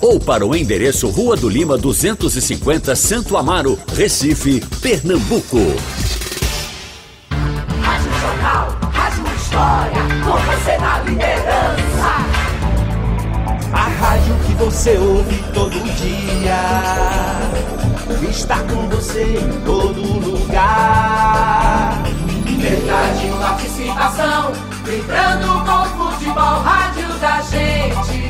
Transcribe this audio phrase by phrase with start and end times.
[0.00, 5.60] ou para o endereço Rua do Lima 250, Santo Amaro, Recife, Pernambuco.
[7.80, 12.10] Rádio Jornal, Rádio História, com você na liderança.
[13.72, 16.58] A rádio que você ouve todo dia
[18.28, 22.02] está com você em todo lugar.
[22.58, 24.50] Verdade, participação,
[24.84, 28.27] vibrando com o futebol, rádio da gente.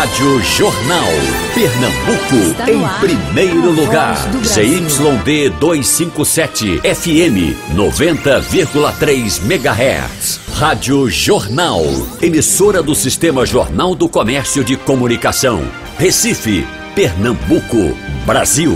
[0.00, 1.08] Rádio Jornal.
[1.54, 4.16] Pernambuco, em primeiro lugar.
[4.42, 10.40] ZYD 257, FM 90,3 MHz.
[10.54, 11.82] Rádio Jornal.
[12.22, 15.62] Emissora do Sistema Jornal do Comércio de Comunicação.
[15.98, 18.74] Recife, Pernambuco, Brasil.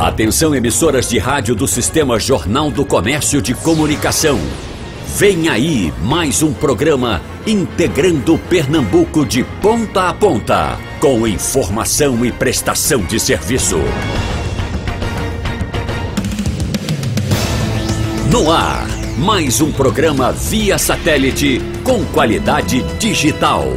[0.00, 4.40] Atenção, emissoras de rádio do Sistema Jornal do Comércio de Comunicação.
[5.16, 13.00] Vem aí mais um programa integrando Pernambuco de ponta a ponta, com informação e prestação
[13.04, 13.78] de serviço.
[18.28, 23.68] No ar, mais um programa via satélite com qualidade digital.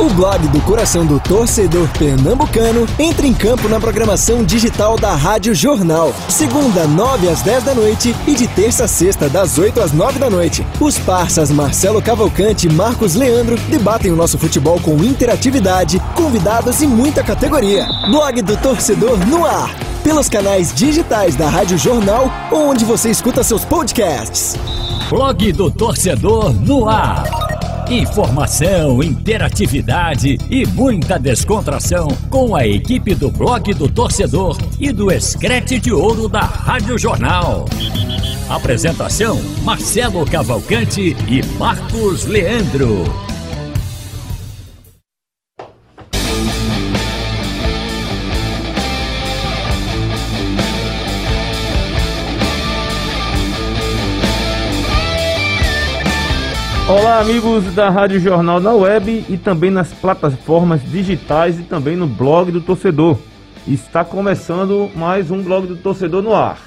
[0.00, 5.54] O blog do coração do torcedor pernambucano entra em campo na programação digital da Rádio
[5.54, 6.14] Jornal.
[6.26, 10.18] Segunda, 9 às 10 da noite e de terça a sexta, das 8 às 9
[10.18, 10.66] da noite.
[10.80, 16.86] Os parças Marcelo Cavalcante e Marcos Leandro debatem o nosso futebol com interatividade, convidados e
[16.86, 17.86] muita categoria.
[18.10, 19.76] Blog do torcedor no ar.
[20.02, 24.56] Pelos canais digitais da Rádio Jornal onde você escuta seus podcasts.
[25.10, 27.49] Blog do Torcedor no ar.
[27.90, 35.80] Informação, interatividade e muita descontração com a equipe do Blog do Torcedor e do Escrete
[35.80, 37.64] de Ouro da Rádio Jornal.
[38.48, 43.29] Apresentação: Marcelo Cavalcante e Marcos Leandro.
[56.90, 62.08] Olá, amigos da Rádio Jornal na web e também nas plataformas digitais e também no
[62.08, 63.16] blog do torcedor.
[63.64, 66.58] Está começando mais um blog do torcedor no ar.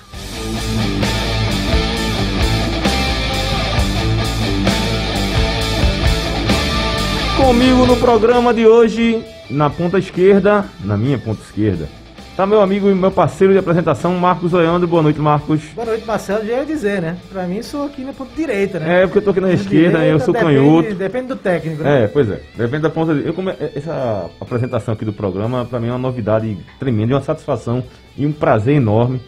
[7.35, 11.89] Comigo no programa de hoje, na ponta esquerda, na minha ponta esquerda,
[12.35, 14.87] tá meu amigo e meu parceiro de apresentação, Marcos Leandro.
[14.87, 15.61] Boa noite, Marcos.
[15.75, 16.45] Boa noite, Marcelo.
[16.45, 17.17] Já ia dizer, né?
[17.31, 19.01] Pra mim, sou aqui na ponta direita, né?
[19.03, 20.95] É, porque eu tô aqui na Ponta esquerda, direita, eu sou depende- canhoto.
[20.95, 22.03] Depende do técnico, né?
[22.03, 22.39] É, pois é.
[22.57, 23.25] Depende da ponta de...
[23.27, 23.53] eu come...
[23.75, 27.83] Essa apresentação aqui do programa, pra mim, é uma novidade tremenda, e uma satisfação
[28.17, 29.21] e um prazer enorme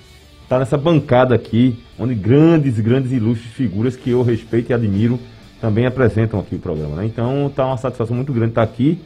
[0.43, 5.19] estar nessa bancada aqui, onde grandes, grandes ilustres figuras que eu respeito e admiro
[5.61, 6.97] também apresentam aqui o programa.
[6.97, 7.05] Né?
[7.05, 8.99] Então, tá uma satisfação muito grande estar aqui.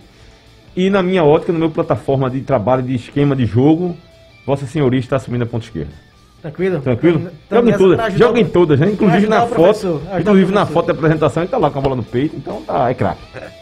[0.76, 3.98] E na minha ótica, no meu plataforma de trabalho de esquema de jogo,
[4.46, 5.92] Vossa Senhoria está assumindo a ponta esquerda.
[6.42, 6.80] Tranquilo?
[6.80, 7.32] Tranquilo?
[7.50, 8.92] Joga em todas, joga em todas, né?
[8.92, 12.04] Inclusive na foto, inclusive na foto da apresentação, ele tá lá com a bola no
[12.04, 13.22] peito, então tá, é craque.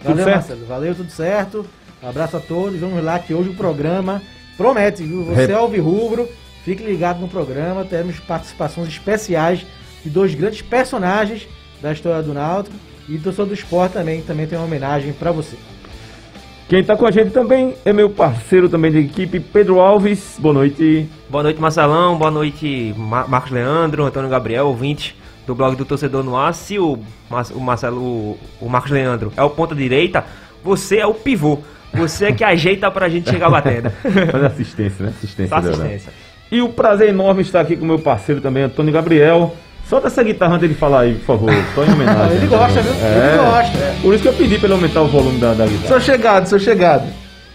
[0.00, 0.36] Tudo Valeu, certo?
[0.36, 0.66] Marcelo.
[0.66, 1.66] Valeu, tudo certo.
[2.02, 2.78] Abraço a todos.
[2.78, 4.22] Vamos lá que hoje o programa
[4.56, 5.24] promete, viu?
[5.24, 6.28] Você é alvirrubro,
[6.64, 7.84] fique ligado no programa.
[7.84, 9.66] Teremos participações especiais
[10.04, 11.48] de dois grandes personagens
[11.82, 12.76] da história do Náutico
[13.08, 15.56] e do torcedor do esporte também, também tem uma homenagem pra você.
[16.68, 20.36] Quem tá com a gente também é meu parceiro também de equipe, Pedro Alves.
[20.38, 21.08] Boa noite.
[21.30, 22.18] Boa noite, Marcelão.
[22.18, 25.16] Boa noite, Ma- Marcos Leandro, Antônio Gabriel, ouvinte
[25.46, 26.52] do blog do Torcedor no Ar.
[26.52, 26.98] Se o,
[27.30, 30.24] Mar- o Marcelo, o, o Marcos Leandro é o ponta direita,
[30.62, 31.58] você é o pivô.
[31.94, 33.88] Você é que ajeita pra gente chegar batendo.
[34.30, 35.12] Fazer assistência, né?
[35.16, 35.56] Assistência.
[35.60, 35.68] Né?
[35.70, 36.12] assistência.
[36.52, 39.56] E o prazer enorme estar aqui com meu parceiro também, Antônio Gabriel.
[39.88, 41.50] Solta essa guitarra antes dele falar aí, por favor.
[41.74, 42.36] Só em homenagem.
[42.38, 42.92] Ele gosta, viu?
[43.02, 43.28] É.
[43.28, 43.94] Ele gosta.
[44.02, 45.88] Por isso que eu pedi pra ele aumentar o volume da, da guitarra.
[45.88, 47.04] Sou chegado, sou chegado.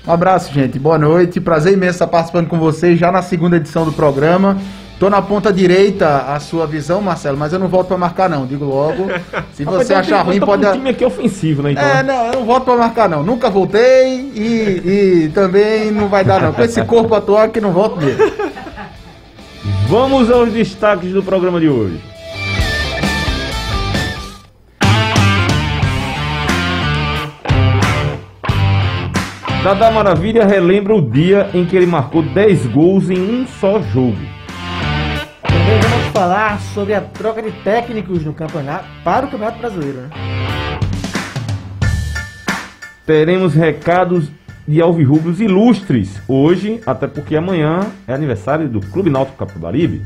[0.07, 0.79] Um abraço, gente.
[0.79, 1.39] Boa noite.
[1.39, 4.57] Prazer imenso estar participando com vocês já na segunda edição do programa.
[4.99, 8.47] Tô na ponta direita a sua visão, Marcelo, mas eu não volto pra marcar, não.
[8.47, 9.07] Digo logo.
[9.53, 10.65] Se você achar ruim, pode.
[10.65, 11.73] um time aqui ofensivo, né?
[11.73, 13.21] Então, É, não, eu não volto pra marcar, não.
[13.21, 16.51] Nunca voltei e, e também não vai dar, não.
[16.51, 18.23] Com esse corpo atual que não volto mesmo.
[19.87, 22.12] Vamos aos destaques do programa de hoje.
[29.63, 34.17] Dada Maravilha relembra o dia em que ele marcou 10 gols em um só jogo.
[35.41, 40.01] Também vamos falar sobre a troca de técnicos no campeonato para o Campeonato Brasileiro.
[40.01, 40.09] Né?
[43.05, 44.29] Teremos recados
[44.67, 50.01] de alvirrubros ilustres hoje, até porque amanhã é aniversário do Clube Náutico Capibaribe.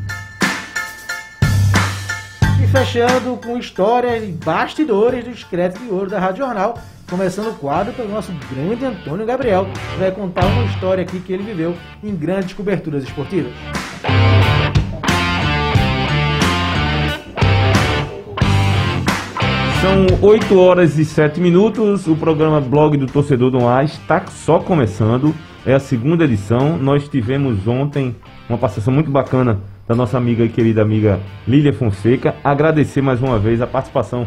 [2.63, 6.77] E fechando com histórias e bastidores dos créditos de ouro da Rádio Jornal,
[7.09, 11.31] começando o quadro pelo nosso grande Antônio Gabriel, que vai contar uma história aqui que
[11.31, 11.73] ele viveu
[12.03, 13.53] em grandes coberturas esportivas.
[19.81, 22.07] São 8 horas e 7 minutos.
[22.07, 25.33] O programa Blog do Torcedor do Ar está só começando.
[25.65, 26.77] É a segunda edição.
[26.77, 28.15] Nós tivemos ontem
[28.49, 32.35] uma participação muito bacana da nossa amiga e querida amiga Lília Fonseca.
[32.43, 34.25] Agradecer mais uma vez a participação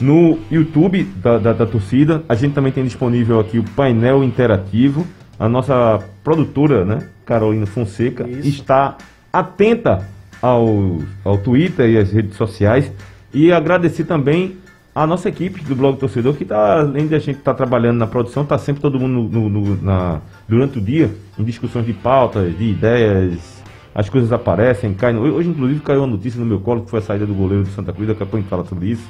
[0.00, 2.22] no YouTube da, da, da torcida.
[2.28, 5.06] A gente também tem disponível aqui o painel interativo.
[5.38, 8.48] A nossa produtora, né, Carolina Fonseca, Isso.
[8.48, 8.96] está
[9.32, 10.06] atenta
[10.40, 12.90] ao, ao Twitter e às redes sociais.
[13.32, 14.56] E agradecer também
[14.94, 18.06] a nossa equipe do Blog Torcedor, que está, além de a gente estar trabalhando na
[18.06, 22.56] produção, está sempre todo mundo no- no- na- durante o dia em discussões de pautas,
[22.56, 23.60] de ideias.
[23.92, 25.16] As coisas aparecem, caem.
[25.16, 27.70] Hoje, inclusive, caiu a notícia no meu colo que foi a saída do goleiro do
[27.70, 28.06] Santa Cruz.
[28.08, 29.04] Daqui a pouco a gente fala sobre isso.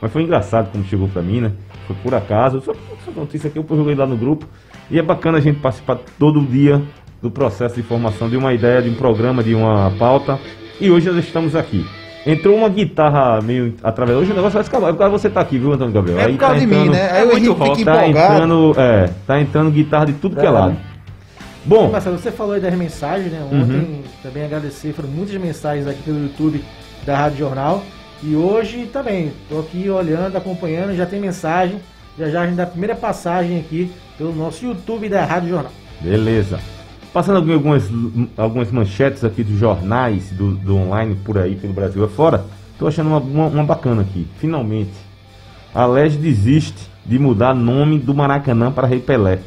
[0.00, 1.52] Mas foi engraçado como chegou pra mim, né?
[1.86, 2.60] Foi por acaso.
[2.60, 4.46] Só essa notícia aqui eu joguei lá no grupo.
[4.90, 6.82] E é bacana a gente participar todo dia
[7.22, 10.38] do processo de formação de uma ideia, de um programa, de uma pauta.
[10.80, 11.84] E hoje nós estamos aqui.
[12.26, 14.18] Entrou uma guitarra meio através.
[14.18, 14.90] Hoje o negócio vai escalar.
[14.90, 16.18] Agora você tá aqui, viu, Antônio Gabriel?
[16.20, 17.10] É por causa de mim, né?
[17.12, 18.34] Aí o muito Henrique rock, fica Tá empolgado.
[18.34, 20.50] entrando, é, tá entrando guitarra de tudo que é É.
[20.50, 20.76] lado.
[21.64, 23.40] Bom, Marcelo, você falou aí das mensagens, né?
[23.50, 26.62] Ontem também agradecer, foram muitas mensagens aqui pelo YouTube
[27.04, 27.82] da Rádio Jornal.
[28.26, 31.78] E hoje também, tô aqui olhando, acompanhando, já tem mensagem.
[32.18, 35.70] Já já a gente dá a primeira passagem aqui pelo nosso YouTube da Rádio Jornal.
[36.00, 36.58] Beleza.
[37.12, 37.84] Passando algumas,
[38.36, 42.44] algumas manchetes aqui dos jornais do, do online por aí, pelo Brasil afora.
[42.76, 44.26] Tô achando uma, uma, uma bacana aqui.
[44.40, 44.90] Finalmente.
[45.72, 49.38] A LEG desiste de mudar nome do Maracanã para Rei Pelé.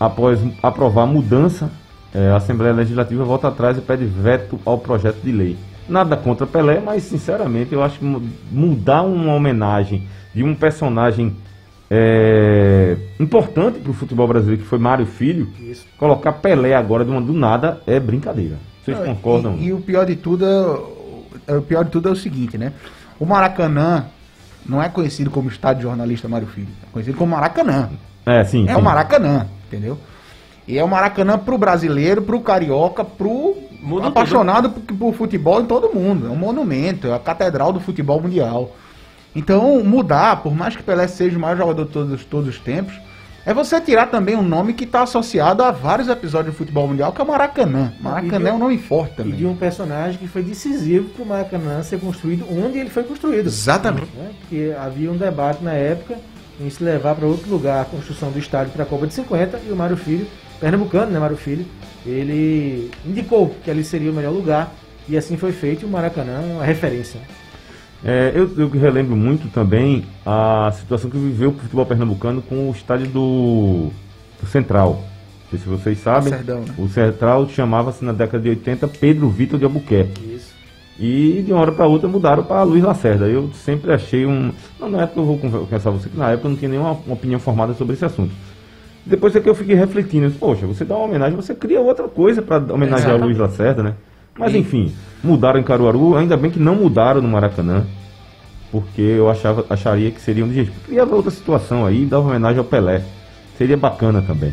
[0.00, 1.70] Após aprovar mudança,
[2.12, 5.56] eh, a Assembleia Legislativa volta atrás e pede veto ao projeto de lei.
[5.88, 10.02] Nada contra Pelé, mas sinceramente eu acho que mu- mudar uma homenagem
[10.34, 11.34] de um personagem
[11.90, 15.86] é, importante para o futebol brasileiro, que foi Mário Filho, Isso.
[15.96, 18.56] colocar Pelé agora de uma do nada é brincadeira.
[18.84, 19.56] Vocês Não, concordam?
[19.58, 22.58] E, e o pior de tudo é, é- o pior de tudo é o seguinte,
[22.58, 22.72] né?
[23.18, 24.04] O Maracanã
[24.66, 27.88] não é conhecido como estádio jornalista Mário Filho, é conhecido como Maracanã.
[28.26, 28.66] É, sim.
[28.68, 28.78] É sim.
[28.80, 29.98] o Maracanã, entendeu?
[30.66, 35.66] E é o Maracanã pro brasileiro, pro carioca, pro Muda apaixonado por, por futebol em
[35.66, 36.26] todo mundo.
[36.26, 38.74] É um monumento, é a catedral do futebol mundial.
[39.34, 42.94] Então, mudar, por mais que Pelé seja o maior jogador de todos, todos os tempos,
[43.46, 47.12] é você tirar também um nome que está associado a vários episódios do futebol mundial,
[47.12, 47.92] que é o Maracanã.
[48.00, 49.34] Maracanã é um nome forte E também.
[49.36, 53.46] de um personagem que foi decisivo para o Maracanã ser construído onde ele foi construído.
[53.46, 54.08] Exatamente.
[54.16, 54.32] né?
[54.40, 56.16] Porque havia um debate na época
[56.60, 59.60] em se levar para outro lugar a construção do estádio para a Copa de 50
[59.66, 60.26] e o Mário Filho,
[60.60, 61.64] pernambucano, né, Mário Filho,
[62.08, 64.74] ele indicou que ali seria o melhor lugar
[65.08, 67.20] e assim foi feito o Maracanã é uma referência.
[68.04, 72.72] É, eu, eu relembro muito também a situação que viveu o futebol pernambucano com o
[72.72, 73.90] estádio do,
[74.40, 75.02] do Central.
[75.50, 76.28] Não sei se vocês sabem.
[76.28, 76.74] Serdão, né?
[76.78, 80.34] O Central chamava-se na década de 80 Pedro Vitor de Albuquerque.
[80.34, 80.58] Isso.
[80.98, 83.26] E de uma hora para outra mudaram para Luiz Lacerda.
[83.26, 84.52] Eu sempre achei um.
[84.78, 86.92] Não, na época eu vou confessar a você que na época eu não tinha nenhuma
[86.92, 88.32] uma opinião formada sobre esse assunto.
[89.08, 91.80] Depois é que eu fiquei refletindo, eu disse, poxa, você dá uma homenagem, você cria
[91.80, 93.94] outra coisa para homenagear o Luiz Lacerda, né?
[94.38, 94.92] Mas enfim,
[95.24, 97.86] mudaram em Caruaru, ainda bem que não mudaram no Maracanã,
[98.70, 100.70] porque eu achava, acharia que seria um gente.
[100.86, 103.02] Criava outra situação aí, dava homenagem ao Pelé.
[103.56, 104.52] Seria bacana também.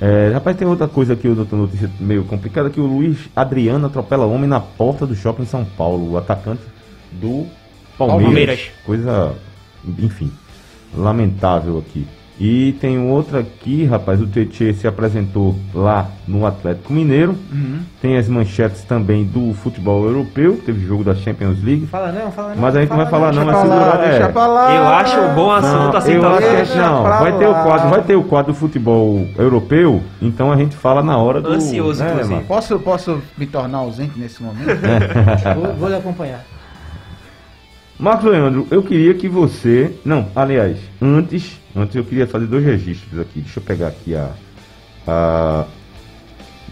[0.00, 4.26] É, rapaz, tem outra coisa aqui, outra notícia meio complicada, que o Luiz Adriano atropela
[4.26, 6.62] homem na porta do shopping em São Paulo, o atacante
[7.12, 7.46] do
[7.96, 8.24] Palmeiras.
[8.24, 8.70] Palmeiras.
[8.84, 9.34] Coisa,
[9.98, 10.30] enfim,
[10.92, 12.04] lamentável aqui.
[12.40, 17.36] E tem outra aqui, rapaz, o Tietchan se apresentou lá no Atlético Mineiro.
[17.52, 17.80] Uhum.
[18.00, 21.86] Tem as manchetes também do futebol europeu, teve jogo da Champions League.
[21.86, 22.62] Fala não, fala não.
[22.62, 24.28] Mas a gente não vai falar não, lá, segura, deixa é.
[24.28, 24.74] pra lá.
[24.74, 27.88] Eu acho um bom assunto Não, assim eu acho que não, vai ter o quadro,
[27.90, 32.02] vai ter o quadro do futebol europeu, então a gente fala na hora do Ansioso,
[32.02, 32.44] né, inclusive.
[32.44, 34.62] Posso, posso me tornar ausente nesse momento?
[35.54, 36.44] Vou, vou lhe acompanhar.
[37.98, 39.94] Marcos Leandro, eu queria que você.
[40.04, 41.60] Não, aliás, antes.
[41.74, 43.40] Antes eu queria fazer dois registros aqui.
[43.40, 44.30] Deixa eu pegar aqui a.
[45.06, 45.64] a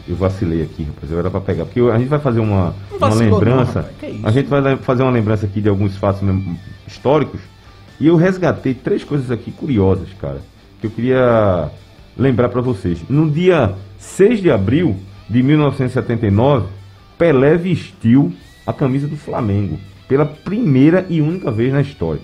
[0.09, 1.12] eu vacilei aqui, rapaz.
[1.12, 1.65] Eu era pra pegar.
[1.65, 3.89] Porque a gente vai fazer uma, uma não, lembrança.
[4.03, 4.27] isso?
[4.27, 6.23] a gente vai fazer uma lembrança aqui de alguns fatos
[6.87, 7.41] históricos.
[8.00, 10.41] E eu resgatei três coisas aqui curiosas, cara.
[10.81, 11.71] Que eu queria
[12.17, 12.99] lembrar pra vocês.
[13.09, 14.97] No dia 6 de abril
[15.29, 16.67] de 1979,
[17.17, 18.33] Pelé vestiu
[18.67, 19.79] a camisa do Flamengo
[20.11, 22.21] pela primeira e única vez na história.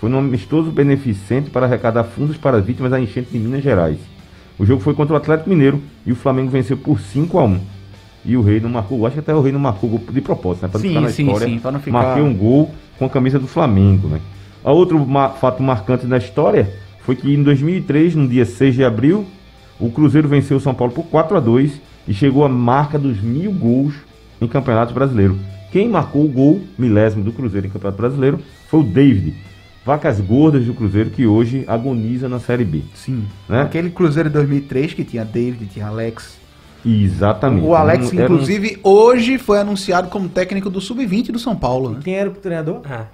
[0.00, 3.96] Foi um amistoso beneficente para arrecadar fundos para as vítimas da enchente de Minas Gerais.
[4.58, 7.60] O jogo foi contra o Atlético Mineiro e o Flamengo venceu por 5 a 1
[8.24, 10.64] E o Rei não marcou, acho que até o Rei não marcou gol de propósito,
[10.64, 10.70] né?
[10.74, 11.46] Não Sim, ficar na sim, história.
[11.46, 14.18] sim, pra não ficar- Marquei um gol com a camisa do Flamengo, né?
[14.64, 16.68] Outro ma- fato marcante da história
[17.04, 19.24] foi que em 2003, no dia 6 de abril,
[19.78, 23.20] o Cruzeiro venceu o São Paulo por 4 a 2 e chegou à marca dos
[23.22, 23.94] mil gols
[24.40, 25.38] em Campeonato Brasileiro.
[25.72, 28.38] Quem marcou o gol milésimo do Cruzeiro em Campeonato Brasileiro
[28.68, 29.34] foi o David.
[29.84, 32.82] Vacas gordas do Cruzeiro que hoje agoniza na Série B.
[32.94, 33.24] Sim.
[33.48, 33.62] Né?
[33.62, 36.38] Aquele Cruzeiro de 2003 que tinha David, tinha Alex.
[36.84, 37.64] Exatamente.
[37.66, 41.90] O Alex, Era um- inclusive, hoje foi anunciado como técnico do Sub-20 do São Paulo,
[41.90, 42.00] né?
[42.04, 42.82] Quem era o treinador?
[42.84, 43.06] Ah,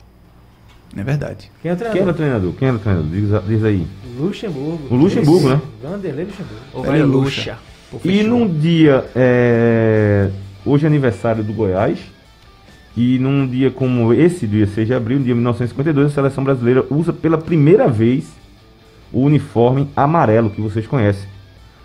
[0.96, 1.50] É verdade.
[1.62, 2.14] Quem era o Quem era treinador?
[2.14, 2.52] o treinador?
[2.54, 3.10] Quem era o treinador?
[3.10, 3.86] Diz, diz aí.
[4.18, 4.80] Luxemburgo.
[4.90, 5.60] O Luxemburgo, né?
[5.82, 6.60] Vanderlei Luxemburgo.
[6.74, 7.58] o Pera velho aí, Luxa.
[7.90, 9.04] Pô, E num dia.
[9.14, 10.30] é,
[10.66, 11.98] Hoje é aniversário do Goiás.
[13.00, 17.12] E num dia como esse, dia 6 de abril, dia 1952, a seleção brasileira usa
[17.12, 18.24] pela primeira vez
[19.12, 21.28] o uniforme amarelo que vocês conhecem.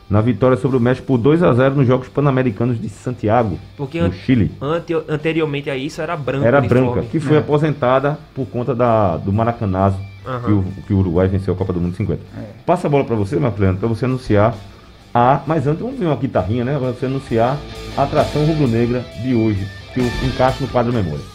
[0.10, 4.00] Na vitória sobre o México por 2 a 0 nos Jogos Pan-Americanos de Santiago, Porque
[4.02, 4.52] no an- Chile.
[4.60, 6.46] ante- anteriormente a isso era branco.
[6.46, 7.40] Era branca, que foi É.
[7.40, 10.40] aposentada por conta da, do Maracanazo, Aham.
[10.46, 12.22] que, o, que o Uruguai venceu a Copa do Mundo 50.
[12.66, 14.56] Passa a bola para você, Leandro, para você anunciar
[15.14, 15.42] a.
[15.46, 16.76] Mas antes, vamos ver uma guitarrinha, né?
[16.78, 17.56] Para você anunciar
[17.96, 21.34] a atração rubro-negra de hoje, que eu encaixo no quadro Memória.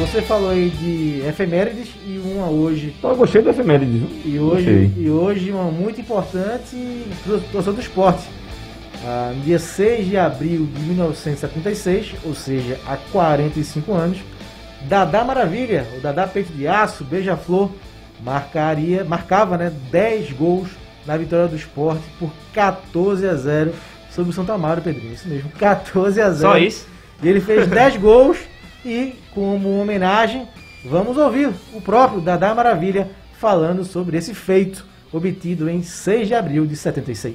[0.00, 2.92] Você falou aí de efemérides e uma hoje.
[2.98, 4.08] Então, eu gostei da efeméride, viu?
[4.24, 5.04] E hoje, Gostei.
[5.04, 8.24] e hoje uma muito importante o torcedor do esporte.
[9.04, 14.18] Ah, no dia 6 de abril de 1976, ou seja, há 45 anos,
[14.88, 17.70] Dadá Maravilha, o Dadá Peito de Aço, Beija-Flor,
[18.24, 20.70] marcaria, marcava né, 10 gols
[21.10, 23.74] na vitória do esporte por 14 a 0
[24.14, 25.12] sobre o Santa Amaro, Pedrinho.
[25.12, 26.52] Isso mesmo, 14 a 0.
[26.52, 26.86] Só isso?
[27.20, 28.38] E ele fez 10 gols
[28.84, 30.46] e, como homenagem,
[30.84, 36.64] vamos ouvir o próprio Dadá Maravilha falando sobre esse feito obtido em 6 de abril
[36.64, 37.34] de 76.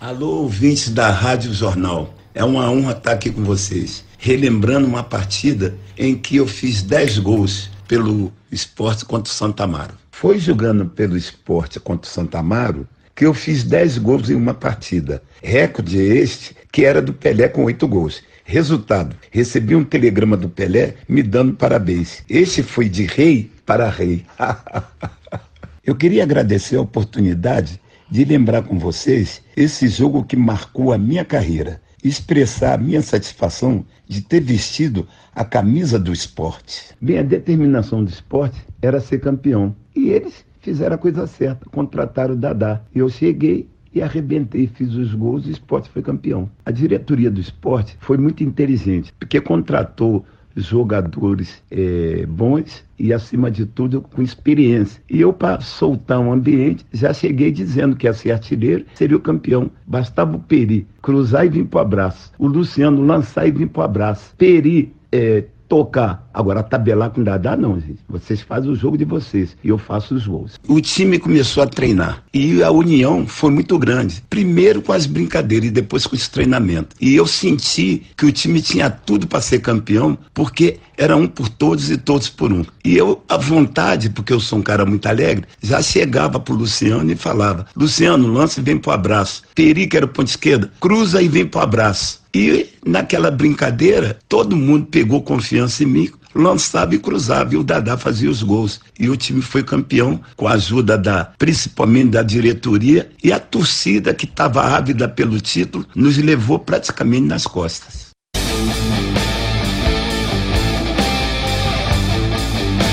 [0.00, 2.14] Alô, ouvintes da Rádio Jornal.
[2.34, 7.18] É uma honra estar aqui com vocês, relembrando uma partida em que eu fiz 10
[7.18, 9.99] gols pelo esporte contra o Santa Amaro.
[10.20, 12.86] Foi jogando pelo esporte contra o Santa Amaro
[13.16, 15.22] que eu fiz 10 gols em uma partida.
[15.42, 18.22] Recorde este que era do Pelé com 8 gols.
[18.44, 22.22] Resultado: recebi um telegrama do Pelé me dando parabéns.
[22.28, 24.26] Este foi de rei para rei.
[25.82, 31.24] Eu queria agradecer a oportunidade de lembrar com vocês esse jogo que marcou a minha
[31.24, 36.94] carreira, expressar a minha satisfação de ter vestido a camisa do esporte.
[37.00, 39.74] Bem, a determinação do esporte era ser campeão.
[39.94, 42.80] E eles fizeram a coisa certa, contrataram o Dadá.
[42.94, 46.48] Eu cheguei e arrebentei, fiz os gols e o esporte foi campeão.
[46.64, 50.24] A diretoria do esporte foi muito inteligente, porque contratou
[50.56, 55.02] jogadores eh, bons e, acima de tudo, com experiência.
[55.08, 59.20] E eu, para soltar um ambiente, já cheguei dizendo que ia ser artilheiro, seria o
[59.20, 59.70] campeão.
[59.86, 62.32] Bastava o Peri cruzar e vir para o abraço.
[62.38, 64.34] O Luciano lançar e vir para o abraço.
[64.36, 66.28] Peri eh, tocar.
[66.34, 68.00] Agora, tabelar com Dadá, não, gente.
[68.08, 70.58] Vocês fazem o jogo de vocês e eu faço os gols.
[70.68, 74.22] O time começou a treinar e a união foi muito grande.
[74.28, 76.96] Primeiro com as brincadeiras e depois com os treinamentos.
[77.00, 81.48] E eu senti que o time tinha tudo para ser campeão, porque era um por
[81.48, 82.64] todos e todos por um.
[82.84, 87.10] E eu, à vontade, porque eu sou um cara muito alegre, já chegava pro Luciano
[87.10, 89.44] e falava: Luciano, lança e vem pro abraço.
[89.54, 92.19] Peri, que era o ponto esquerda, cruza e vem pro abraço.
[92.34, 97.96] E naquela brincadeira, todo mundo pegou confiança em mim, lançava e cruzava, e o Dadá
[97.96, 98.80] fazia os gols.
[98.98, 104.14] E o time foi campeão com a ajuda da, principalmente da diretoria, e a torcida
[104.14, 108.10] que estava ávida pelo título nos levou praticamente nas costas.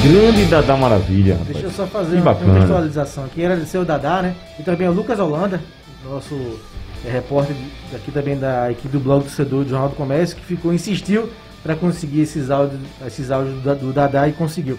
[0.03, 1.53] Grande Dadá Maravilha, rapaz.
[1.53, 2.53] Deixa eu só fazer Que uma bacana.
[2.53, 3.43] contextualização aqui.
[3.43, 4.35] Agradecer o Dadá, né?
[4.57, 5.61] E também o Lucas Holanda,
[6.05, 6.35] nosso
[7.05, 7.55] é, repórter
[7.93, 11.29] aqui também da equipe do blog do Cedor do Jornal do Comércio, que ficou, insistiu
[11.63, 14.77] para conseguir esses áudios, esses áudios do, do Dadá e conseguiu.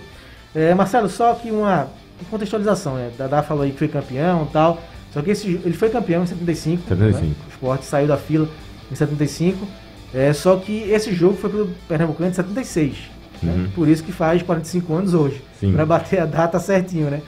[0.54, 1.88] É, Marcelo, só que uma
[2.30, 3.10] contextualização, né?
[3.16, 4.82] Dadá falou aí que foi campeão e tal.
[5.12, 6.88] Só que esse, ele foi campeão em 75.
[6.88, 7.24] 75.
[7.24, 7.34] Né?
[7.46, 8.48] O esporte saiu da fila
[8.90, 9.66] em 75.
[10.12, 12.96] É, só que esse jogo foi pelo Pernambucano em 76.
[13.42, 13.52] né?
[13.52, 13.70] Uhum.
[13.74, 15.42] Por isso que faz 45 anos hoje.
[15.72, 17.20] Para bater a data certinho, né?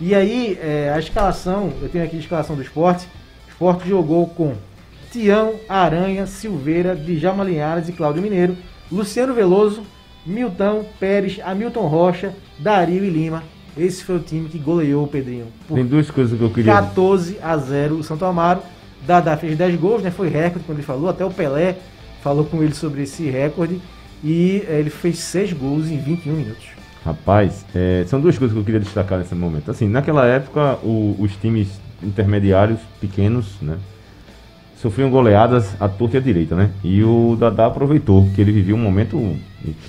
[0.00, 3.08] E aí, é, a escalação, eu tenho aqui a escalação do esporte.
[3.58, 4.54] O esporte jogou com
[5.10, 8.56] Tião, Aranha, Silveira, Djalma Linhares e Cláudio Mineiro,
[8.92, 9.82] Luciano Veloso,
[10.26, 13.42] Milton Pérez, Hamilton Rocha, Dario e Lima.
[13.76, 15.46] Esse foi o time que goleou o Pedrinho.
[15.68, 16.72] Por Tem duas coisas que eu queria.
[16.72, 18.60] 14 a 0 o Santo Amaro.
[19.06, 20.10] Dadá fez 10 gols, né?
[20.10, 21.08] Foi recorde quando ele falou.
[21.08, 21.76] Até o Pelé
[22.22, 23.80] falou com ele sobre esse recorde.
[24.24, 26.66] E eh, ele fez 6 gols em 21 minutos.
[27.04, 29.70] Rapaz, é, são duas coisas que eu queria destacar nesse momento.
[29.70, 31.68] Assim, naquela época, o- os times
[32.02, 33.76] intermediários, pequenos, né?
[34.80, 36.70] Sofriam goleadas à torta e à direita, né?
[36.84, 39.34] E o Dadá aproveitou, que ele vivia um momento.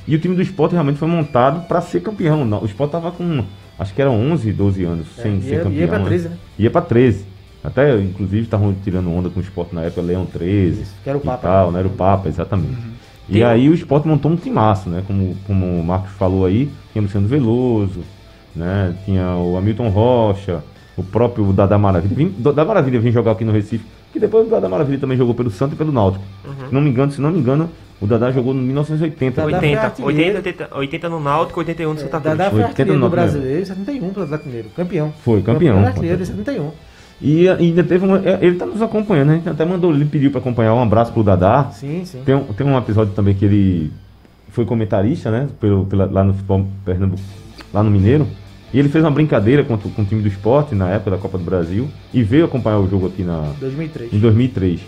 [0.07, 2.47] E o time do esporte realmente foi montado para ser campeão.
[2.61, 3.43] O esporte tava com,
[3.77, 5.81] acho que eram 11, 12 anos sem É, ser ia- campeão.
[5.81, 6.05] ia pra né?
[6.05, 6.37] 13, né?
[6.57, 7.25] Ia pra 13.
[7.63, 10.83] Até, inclusive, estavam tirando onda com o esporte na época, Leão 13.
[10.83, 11.73] Isso, que era o Papa, Tal, né?
[11.73, 11.79] né?
[11.79, 12.77] Era o Papa, exatamente.
[13.27, 15.03] E Tem aí o esporte montou um timaço, né?
[15.05, 17.99] Como, como o Marcos falou aí, tinha Luciano Veloso,
[18.55, 18.95] né?
[19.03, 20.63] Tinha o Hamilton Rocha,
[20.97, 22.15] o próprio Dada Maravilha.
[22.15, 25.33] Vim, Dada Maravilha vinha jogar aqui no Recife, que depois o Dada Maravilha também jogou
[25.35, 26.23] pelo Santo e pelo Náutico.
[26.67, 27.69] Se não me engano, se não me engano,
[28.01, 29.41] o Dada jogou em 1980.
[29.41, 30.37] Dadá foi 80, artilheiro.
[30.37, 30.37] 80,
[30.67, 32.23] 80, 80 no Náutico, 81 no Santa Cruz.
[32.37, 34.69] Dadá foi 80 artilheiro do brasileiro em 71 pelo Atlético Mineiro.
[34.75, 35.13] Campeão.
[35.23, 35.79] Foi, campeão.
[35.85, 36.71] artilheiro em 71.
[37.19, 38.15] E ainda teve um.
[38.15, 40.73] é, Ele tá nos acompanhando, a gente até mandou, ele pediu para acompanhar.
[40.75, 41.69] Um abraço pro Dadá.
[41.71, 42.21] Sim, sim.
[42.23, 43.91] Tem um, tem um episódio também que ele
[44.49, 45.47] foi comentarista, né?
[45.59, 47.21] Pelo, pela- lá no futebol Pernambuco,
[47.73, 48.27] lá no Mineiro.
[48.77, 51.17] E ele fez uma brincadeira com, o- com o time do esporte na época da
[51.17, 54.13] Copa do Brasil e veio acompanhar o jogo aqui na, 2003.
[54.13, 54.79] em 2003.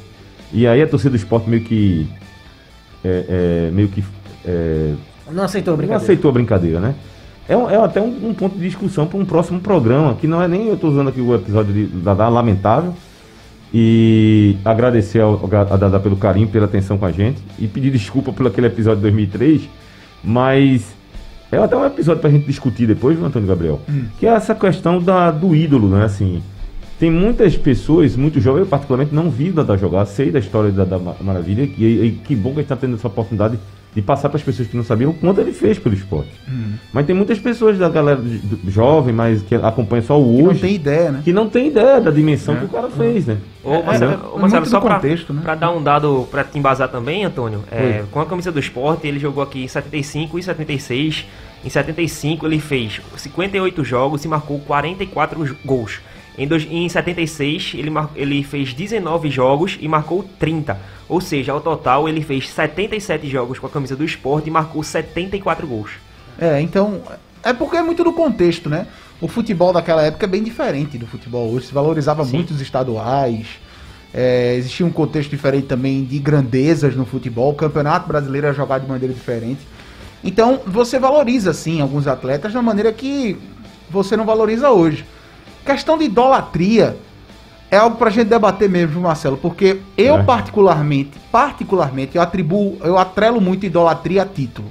[0.54, 2.08] E aí a torcida do esporte meio que.
[3.04, 4.04] é, é, meio que.
[4.46, 4.94] é,
[5.32, 6.04] Não aceitou a não brincadeira.
[6.04, 6.94] aceitou a brincadeira, né?
[7.48, 10.48] É, é até um, um ponto de discussão para um próximo programa, que não é
[10.48, 12.94] nem eu estou usando aqui o episódio de Dadá, lamentável.
[13.74, 17.40] E agradecer ao, a Dadá pelo carinho, pela atenção com a gente.
[17.58, 19.62] E pedir desculpa pelo aquele episódio de 2003.
[20.24, 20.94] Mas
[21.52, 23.80] é até um episódio para a gente discutir depois, viu, Antônio Gabriel?
[24.20, 26.06] Que é essa questão da, do ídolo, né?
[26.06, 26.42] Assim,
[27.00, 30.84] tem muitas pessoas, muitos jovens, eu particularmente não vi Dadá jogar, sei da história da
[30.84, 33.58] Dadá Maravilha, e, e que bom que a gente está tendo essa oportunidade
[33.96, 36.30] de passar para as pessoas que não sabiam o quanto ele fez pelo esporte.
[36.94, 40.42] Mas tem muitas pessoas da galera de- do- jovem, mas que acompanha só o Que
[40.44, 41.22] não hoje, tem ideia, né?
[41.24, 43.38] que não tem ideia da dimensão que o cara fez, né?
[43.64, 45.56] Ô, Marcelo, é ô, Marcelo, muito só contexto, né?
[45.56, 49.18] dar um dado pra te embasar também, Antônio, é, com a camisa do esporte, ele
[49.20, 51.26] jogou aqui em 75 e 76.
[51.66, 56.00] Em 75 ele fez 58 jogos e marcou 44 j- gols.
[56.38, 60.80] Em, dois, em 76 ele, mar, ele fez 19 jogos e marcou 30.
[61.10, 64.84] Ou seja, ao total ele fez 77 jogos com a camisa do esporte e marcou
[64.84, 65.92] 74 gols.
[66.40, 67.02] É, então.
[67.42, 68.86] É porque é muito do contexto, né?
[69.20, 71.68] O futebol daquela época é bem diferente do futebol hoje.
[71.68, 72.36] Se valorizava Sim.
[72.36, 73.48] muito os estaduais.
[74.14, 77.52] é, existia um contexto diferente também de grandezas no futebol.
[77.52, 79.62] O campeonato brasileiro era jogado de maneira diferente.
[80.24, 83.38] Então, você valoriza, sim, alguns atletas da maneira que
[83.90, 85.06] você não valoriza hoje.
[85.66, 86.98] Questão de idolatria
[87.72, 90.24] é algo pra gente debater mesmo, viu, Marcelo, porque eu É.
[90.24, 94.68] particularmente, particularmente, eu atribuo, eu atrelo muito idolatria a título.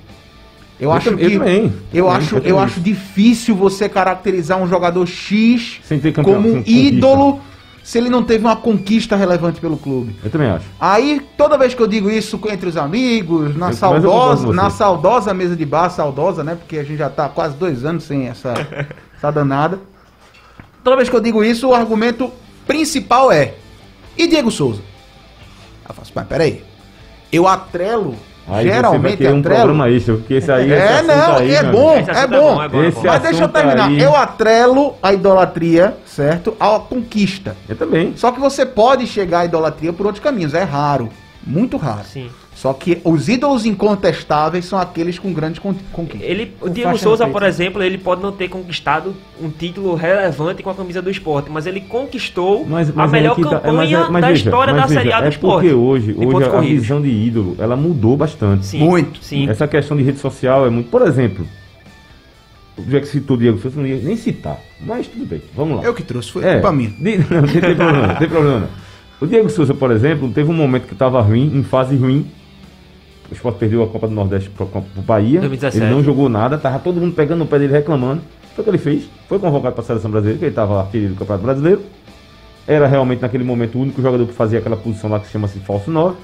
[0.80, 1.72] Eu, acho tam- que eu também.
[1.92, 2.60] eu Também, acho, eu eu também.
[2.60, 5.80] acho difícil você caracterizar um jogador X
[6.14, 7.40] campeão- como um ídolo
[7.82, 10.14] se ele não teve uma conquista relevante pelo clube.
[10.22, 10.66] Eu também acho.
[10.78, 14.70] Aí, toda vez que eu digo isso entre os amigos, na Eu- eu saudosa, na
[14.70, 16.54] saudosa mesa de bar, saudosa, né?
[16.54, 18.52] Porque a gente já tá quase dois anos sem essa,
[19.16, 19.80] essa danada.
[20.84, 22.30] Toda vez que eu digo isso, o argumento
[22.68, 23.54] principal é:
[24.16, 24.82] e Diego Souza?
[25.88, 26.62] Eu faço, mas peraí.
[27.32, 28.14] Eu atrelo,
[28.46, 30.72] Aí geralmente querer um programa extra, porque esse aí...
[30.72, 32.62] É, assunto não, aí, é bom, é é bom.
[32.62, 33.06] é bom, é Esse bom.
[33.06, 33.88] Mas deixa eu terminar.
[33.88, 36.56] aí- Eu atrelo a idolatria, certo?
[36.58, 37.54] À conquista.
[37.68, 38.14] Eu também.
[38.16, 40.54] Só que você pode chegar à idolatria por outros caminhos.
[40.54, 41.10] É raro.
[41.46, 42.04] Muito raro.
[42.10, 42.30] Sim.
[42.58, 46.28] Só que os ídolos incontestáveis são aqueles com grandes con- conquistas.
[46.28, 50.68] Ele, o Diego Souza, por exemplo, ele pode não ter conquistado um título relevante com
[50.70, 53.60] a camisa do esporte, mas ele conquistou Mas, a mas melhor é que tá- é,
[53.60, 55.54] campanha mas é- mas da veja, história mas da veja, Série A do é esporte.
[55.68, 58.66] porque hoje, hoje a, a visão de ídolo, ela mudou bastante.
[58.66, 59.22] Sim, Muito.
[59.22, 59.48] Sim.
[59.48, 60.90] Essa questão de rede social é muito...
[60.90, 61.46] Por exemplo,
[62.88, 64.58] já que citou o Diego Souza, não ia nem citar.
[64.84, 65.84] Mas tudo bem, vamos lá.
[65.84, 66.90] Eu que trouxe, foi É, culpa minha.
[66.90, 68.58] de- não, tem, tem problema, não, tem problema.
[68.60, 68.68] não.
[69.20, 72.26] O Diego Souza, por exemplo, teve um momento que estava ruim, em fase ruim,
[73.30, 75.40] o Sport perdeu a Copa do Nordeste pro, pro Bahia.
[75.40, 75.84] 2017.
[75.84, 78.22] Ele não jogou nada, tava todo mundo pegando no pé dele reclamando.
[78.54, 79.08] Foi o que ele fez.
[79.28, 81.82] Foi convocado para a seleção brasileira, que ele estava artilheiro do Campeonato Brasileiro.
[82.66, 85.58] Era realmente naquele momento o único jogador que fazia aquela posição lá que se chama-se
[85.60, 86.16] falso 9.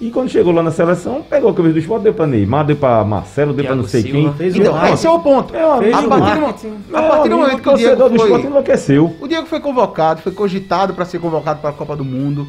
[0.00, 2.76] E quando chegou lá na seleção, pegou a camisa do esporte, deu pra Neymar, deu
[2.76, 4.34] pra Marcelo, deu pra Thiago não sei Silva.
[4.38, 4.46] quem.
[4.46, 4.94] O Então, marketing.
[4.94, 5.52] esse é o ponto.
[5.52, 9.16] Meu amigo, a partir do, a partir do momento que o Diego foi, enlouqueceu.
[9.20, 12.46] o Diego foi convocado, foi cogitado para ser convocado para a Copa do Mundo.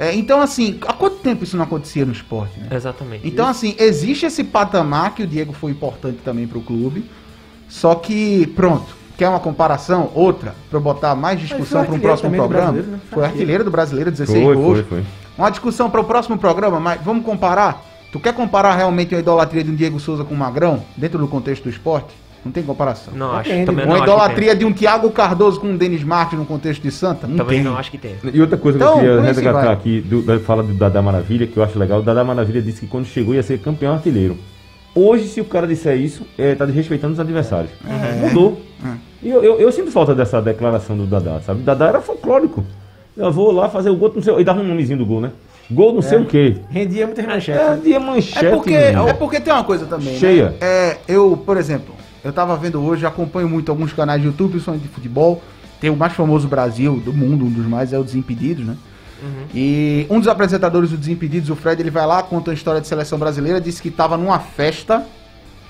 [0.00, 2.58] É, então, assim, há quanto tempo isso não acontecia no esporte?
[2.58, 2.68] Né?
[2.70, 3.28] Exatamente.
[3.28, 7.04] Então, assim, existe esse patamar que o Diego foi importante também para o clube.
[7.68, 10.10] Só que, pronto, quer uma comparação?
[10.14, 12.72] Outra, para eu botar mais discussão para um próximo programa.
[12.72, 12.98] né?
[13.10, 14.78] Foi artilheiro do brasileiro, 16 Foi, gols.
[14.78, 15.04] foi, foi.
[15.36, 17.84] Uma discussão para o próximo programa, mas vamos comparar?
[18.10, 21.28] Tu quer comparar realmente a idolatria de um Diego Souza com um Magrão, dentro do
[21.28, 22.14] contexto do esporte?
[22.44, 23.12] Não tem comparação.
[23.14, 23.50] Não acho.
[23.50, 23.66] Depende.
[23.66, 26.46] Também Uma não acho que idolatria de um Thiago Cardoso com um Denis Martins no
[26.46, 27.26] contexto de Santa?
[27.26, 27.30] tem.
[27.30, 27.64] Não Também tem.
[27.70, 28.14] não acho que tem.
[28.32, 29.72] E outra coisa Então, que eu queria resgatar vai.
[29.74, 32.80] aqui, do, da fala do Dada Maravilha, que eu acho legal, o Dada Maravilha disse
[32.80, 34.38] que quando chegou ia ser campeão artilheiro.
[34.94, 37.70] Hoje, se o cara disser isso, é, tá desrespeitando os adversários.
[38.20, 38.60] Mudou.
[39.22, 41.60] E eu, eu, eu sinto falta dessa declaração do Dada, sabe?
[41.60, 42.64] O Dada era folclórico.
[43.16, 45.30] Eu vou lá fazer o gol, não sei, e dava um nomezinho do gol, né?
[45.70, 46.56] Gol não sei o quê.
[46.70, 47.84] Rendia muitas É, manchetes.
[47.84, 48.46] dia manchete.
[48.46, 50.16] É porque, é porque tem uma coisa também.
[50.18, 50.46] Cheia.
[50.50, 50.56] Né?
[50.60, 54.82] É, eu, por exemplo, eu tava vendo hoje, acompanho muito alguns canais de YouTube, principalmente
[54.82, 55.42] de futebol.
[55.80, 58.76] Tem o mais famoso Brasil do mundo, um dos mais é o Desimpedidos, né?
[59.54, 62.86] E um dos apresentadores do Desimpedidos, o Fred, ele vai lá, conta a história de
[62.86, 65.04] seleção brasileira, disse que estava numa festa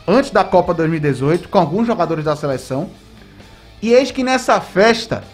[0.07, 2.91] antes da Copa 2018 com alguns jogadores da seleção.
[3.83, 5.25] E eis que nessa festa,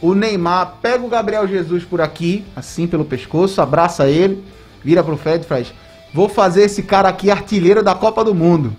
[0.00, 4.44] o Neymar pega o Gabriel Jesus por aqui, assim pelo pescoço, abraça ele,
[4.84, 5.72] vira pro Fred e faz:
[6.14, 8.74] Vou fazer esse cara aqui artilheiro da Copa do Mundo.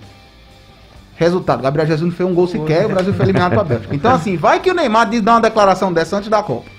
[1.18, 3.94] Resultado: Gabriel Jesus não fez um gol sequer, o Brasil foi eliminado pra Bélgica.
[3.96, 6.70] Então, assim, vai que o Neymar diz dar uma declaração dessa antes da Copa.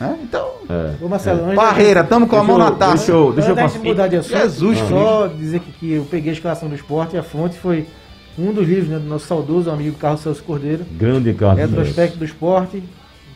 [0.00, 0.18] Né?
[0.22, 1.06] Então, É.
[1.06, 2.96] Marcelo, antes barreira, tamo com a mão eu- na taça.
[2.96, 6.30] deixa eu- deixa eu passar- mudar de assunto, Jesus só dizer que, que eu peguei
[6.30, 7.86] a escalação do esporte e a fonte foi
[8.38, 11.60] um dos livros né, do nosso saudoso amigo Carlos Celso Cordeiro, Grande Carlos.
[11.60, 12.82] Retrospecto do Esporte,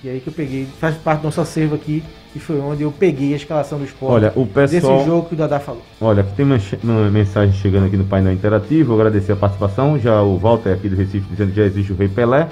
[0.05, 2.03] e aí que eu peguei, faz parte do nosso acervo aqui,
[2.35, 5.35] e foi onde eu peguei a escalação do esporte Olha, o pessoal- desse jogo que
[5.35, 5.83] o Dadá falou.
[6.01, 6.45] Olha, aqui tem
[6.85, 8.95] uma mensagem chegando aqui no painel interativo.
[8.95, 9.99] Agradecer a participação.
[9.99, 12.49] Já o Walter aqui do Recife dizendo que já existe o Rei Pelé.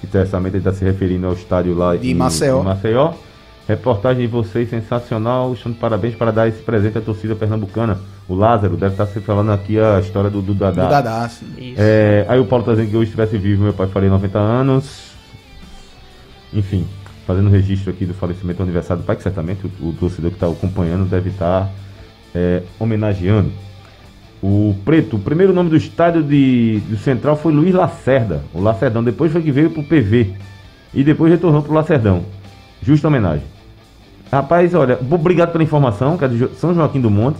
[0.00, 2.60] Que certamente ele está se referindo ao estádio lá De em Maceió.
[2.60, 3.12] em Maceió.
[3.66, 5.52] Reportagem de vocês sensacional.
[5.54, 7.98] Estão de parabéns para dar esse presente à torcida pernambucana.
[8.28, 10.84] O Lázaro deve estar se falando aqui a história do, do Dadá.
[10.84, 11.30] Do Dadá.
[11.58, 11.74] Isso.
[11.78, 15.13] É, aí o Paulo está dizendo que hoje estivesse vivo, meu pai faria 90 anos.
[16.54, 16.86] Enfim,
[17.26, 20.36] fazendo registro aqui do falecimento do aniversário do pai, que certamente o, o torcedor que
[20.36, 21.70] está acompanhando deve estar
[22.34, 23.50] é, homenageando.
[24.42, 29.02] O Preto, o primeiro nome do estádio de, do Central foi Luiz Lacerda, o Lacerdão.
[29.02, 30.34] Depois foi que veio pro PV.
[30.92, 32.24] E depois retornou pro Lacerdão.
[32.82, 33.44] Justa homenagem.
[34.30, 37.38] Rapaz, olha, obrigado pela informação, que é de São Joaquim do Monte.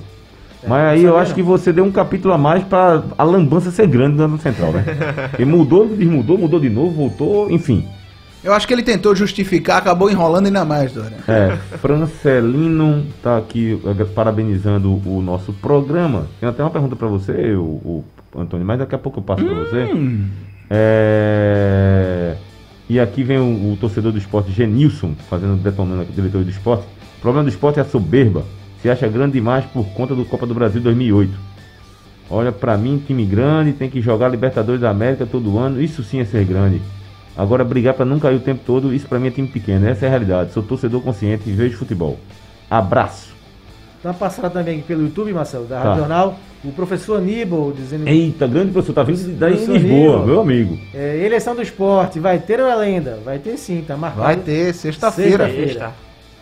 [0.67, 1.35] Mas aí eu acho não.
[1.37, 4.85] que você deu um capítulo a mais pra a lambança ser grande no Central, né?
[5.35, 7.87] Ele mudou, desmudou, mudou de novo, voltou, enfim.
[8.45, 11.17] Eu acho que ele tentou justificar, acabou enrolando ainda mais, Dória.
[11.27, 16.27] É, Francelino tá aqui eh, parabenizando o nosso programa.
[16.39, 18.05] Tem até uma pergunta pra você, o, o
[18.37, 19.89] Antônio, mas daqui a pouco eu passo pra você.
[20.69, 22.37] É,
[22.89, 26.85] E aqui vem o, o torcedor do esporte, Genilson, fazendo, detonando aqui, diretor do esporte.
[27.19, 28.45] O problema do esporte é a soberba.
[28.83, 31.33] Se acha grande demais por conta do Copa do Brasil 2008.
[32.29, 35.81] Olha, pra mim, time grande tem que jogar Libertadores da América todo ano.
[35.81, 36.83] Isso sim é ser grande.
[37.37, 39.87] Agora, brigar pra não cair o tempo todo, isso pra mim é time pequeno.
[39.89, 40.53] Essa é a realidade.
[40.53, 42.19] Sou torcedor consciente e vejo futebol.
[42.71, 43.35] Abraço.
[44.03, 45.83] Dá uma passada também aqui pelo YouTube, Marcelo, da Tá.
[45.85, 50.41] Rádio Jornal, o professor Aníbal dizendo Eita, grande professor, tá vindo daí em Lisboa, meu
[50.41, 50.79] amigo.
[50.95, 53.19] é, eleição do esporte, vai ter ou é lenda?
[53.25, 54.23] Vai ter sim, tá marcado.
[54.25, 55.47] Vai ter, sexta-feira.
[55.47, 55.93] Sexta-feira.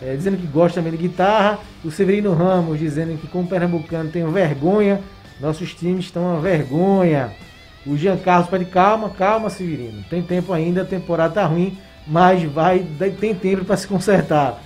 [0.01, 1.57] É, dizendo que gosta também de guitarra.
[1.85, 4.99] O Severino Ramos dizendo que como pernambucano tem vergonha,
[5.39, 7.31] nossos times estão uma vergonha.
[7.85, 10.03] O Jean Carlos pede calma, calma, Severino.
[10.09, 12.85] Tem tempo ainda, a temporada tá ruim, mas vai,
[13.19, 14.61] tem tempo para se consertar.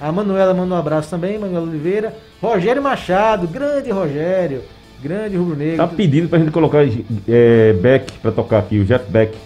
[0.00, 2.14] A Manuela manda um abraço também, Manuela Oliveira.
[2.42, 4.62] Rogério Machado, grande Rogério,
[5.02, 5.76] grande rubro-negro.
[5.76, 6.84] Tá pedindo pra gente colocar
[7.28, 9.36] é, Beck pra tocar aqui, o Jeff Beck.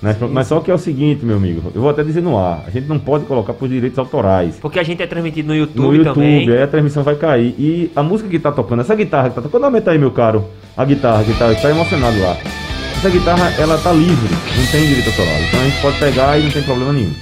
[0.00, 2.64] Mas, mas só que é o seguinte, meu amigo, eu vou até dizer no ar,
[2.66, 4.56] a gente não pode colocar por direitos autorais.
[4.60, 6.50] Porque a gente é transmitido no YouTube, No YouTube, também.
[6.50, 7.54] aí a transmissão vai cair.
[7.58, 10.44] E a música que tá tocando, essa guitarra que tá tocando, aumenta aí, meu caro.
[10.76, 12.36] A guitarra que tá, tá emocionado lá.
[12.98, 15.34] Essa guitarra, ela tá livre, não tem direito autoral.
[15.48, 17.14] Então a gente pode pegar e não tem problema nenhum.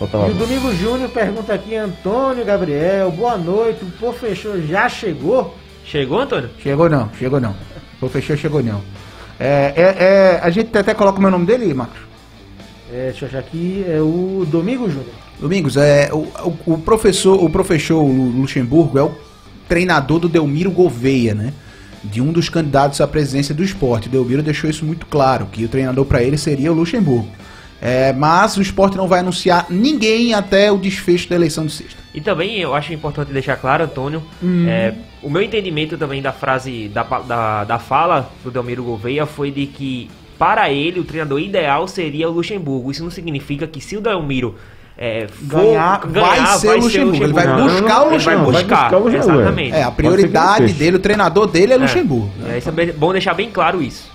[0.00, 5.56] E o Domingo Júnior pergunta aqui, Antônio Gabriel, boa noite, o professor já chegou?
[5.84, 6.50] Chegou, Antônio?
[6.62, 7.50] Chegou não, chegou não.
[7.50, 8.80] O professor chegou não.
[9.38, 11.98] É, é, é, a gente até coloca o meu nome dele, Marcos.
[12.92, 15.12] É, deixa eu achar aqui, é o Domingo Júnior.
[15.40, 16.18] Domingos, é, o,
[16.66, 19.12] o, o professor, o professor Lu- Luxemburgo é o
[19.68, 21.52] treinador do Delmiro Gouveia, né?
[22.04, 24.08] De um dos candidatos à presidência do esporte.
[24.08, 27.28] Delmiro deixou isso muito claro, que o treinador para ele seria o Luxemburgo.
[27.80, 32.00] É, mas o esporte não vai anunciar ninguém até o desfecho da eleição de sexta.
[32.14, 34.66] E também eu acho importante deixar claro, Antônio, Hum.
[34.66, 39.50] é, o meu entendimento também da frase, da, da, da fala do Delmiro Gouveia foi
[39.50, 42.90] de que, para ele, o treinador ideal seria o Luxemburgo.
[42.90, 44.54] Isso não significa que se o Delmiro
[44.96, 47.24] é, for Ganhar, vai ser o Luxemburgo.
[47.24, 48.52] Ele vai não, buscar não, o ele vai Luxemburgo.
[48.52, 48.82] buscar.
[48.82, 49.42] buscar, o Luxemburgo, é.
[49.42, 49.74] exatamente.
[49.74, 51.78] É, a prioridade dele, o treinador dele é, É.
[51.78, 52.30] Luxemburgo.
[52.38, 52.54] né?
[52.54, 54.08] É, isso é bem- bom deixar bem claro isso.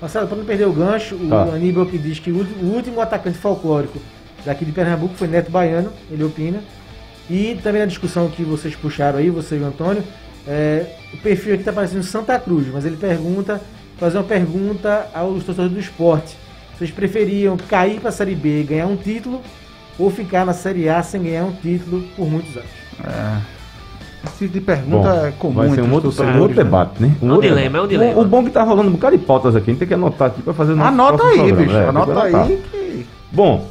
[0.00, 1.42] Marcelo, para não perder o gancho, o Tá.
[1.54, 3.98] Aníbal que diz que o último atacante folclórico
[4.44, 6.58] daqui de Pernambuco foi Neto Baiano, ele opina.
[7.30, 10.04] E também na discussão que vocês puxaram aí, você e o Antônio,
[10.46, 13.62] é, o perfil aqui está parecendo Santa Cruz, mas ele pergunta,
[13.96, 16.36] fazer uma pergunta aos torcedores do esporte.
[16.76, 19.40] Vocês preferiam cair para a Série B e ganhar um título
[19.98, 22.68] ou ficar na Série A sem ganhar um título por muitos anos?
[24.24, 25.54] Esse tipo de pergunta Bom, é comum.
[25.54, 26.64] vai ser um outro, um torcedores, outro né?
[26.64, 27.16] debate, né?
[27.20, 28.20] É um outro dilema, é um dilema.
[28.20, 29.88] O, o bom é que tá rolando um bocado de pautas aqui, a gente tem
[29.88, 31.76] que anotar aqui pra fazer o nosso Anota aí, programa, bicho.
[31.76, 33.06] é, Anota aí que.
[33.30, 33.68] Bom,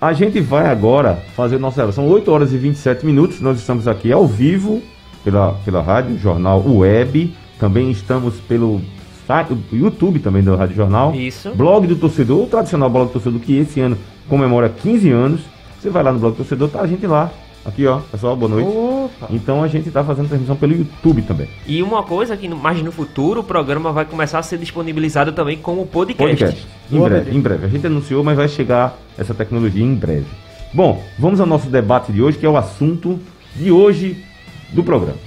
[0.00, 3.40] a gente vai agora fazer nossa São 8 horas e 27 minutos.
[3.40, 4.82] Nós estamos aqui ao vivo
[5.22, 7.32] pela, pela rádio, jornal web.
[7.60, 8.80] Também estamos pelo
[9.24, 11.14] site, o YouTube também do Rádio Jornal.
[11.14, 11.52] Isso.
[11.54, 13.96] Blog do Torcedor, o tradicional blog do Torcedor que esse ano
[14.28, 15.40] comemora 15 anos.
[15.82, 17.28] Você vai lá no blog do Torcedor, tá a gente lá.
[17.64, 18.68] Aqui, ó, pessoal, boa noite.
[18.68, 19.26] Opa!
[19.30, 21.48] Então a gente tá fazendo transmissão pelo YouTube também.
[21.66, 25.58] E uma coisa que mais no futuro o programa vai começar a ser disponibilizado também
[25.58, 26.36] como podcast.
[26.36, 26.68] Podcast.
[26.88, 27.38] Em Boa, breve, Pedro.
[27.38, 27.66] em breve.
[27.66, 30.26] A gente anunciou, mas vai chegar essa tecnologia em breve.
[30.72, 33.18] Bom, vamos ao nosso debate de hoje, que é o assunto
[33.56, 34.24] de hoje
[34.72, 35.18] do programa.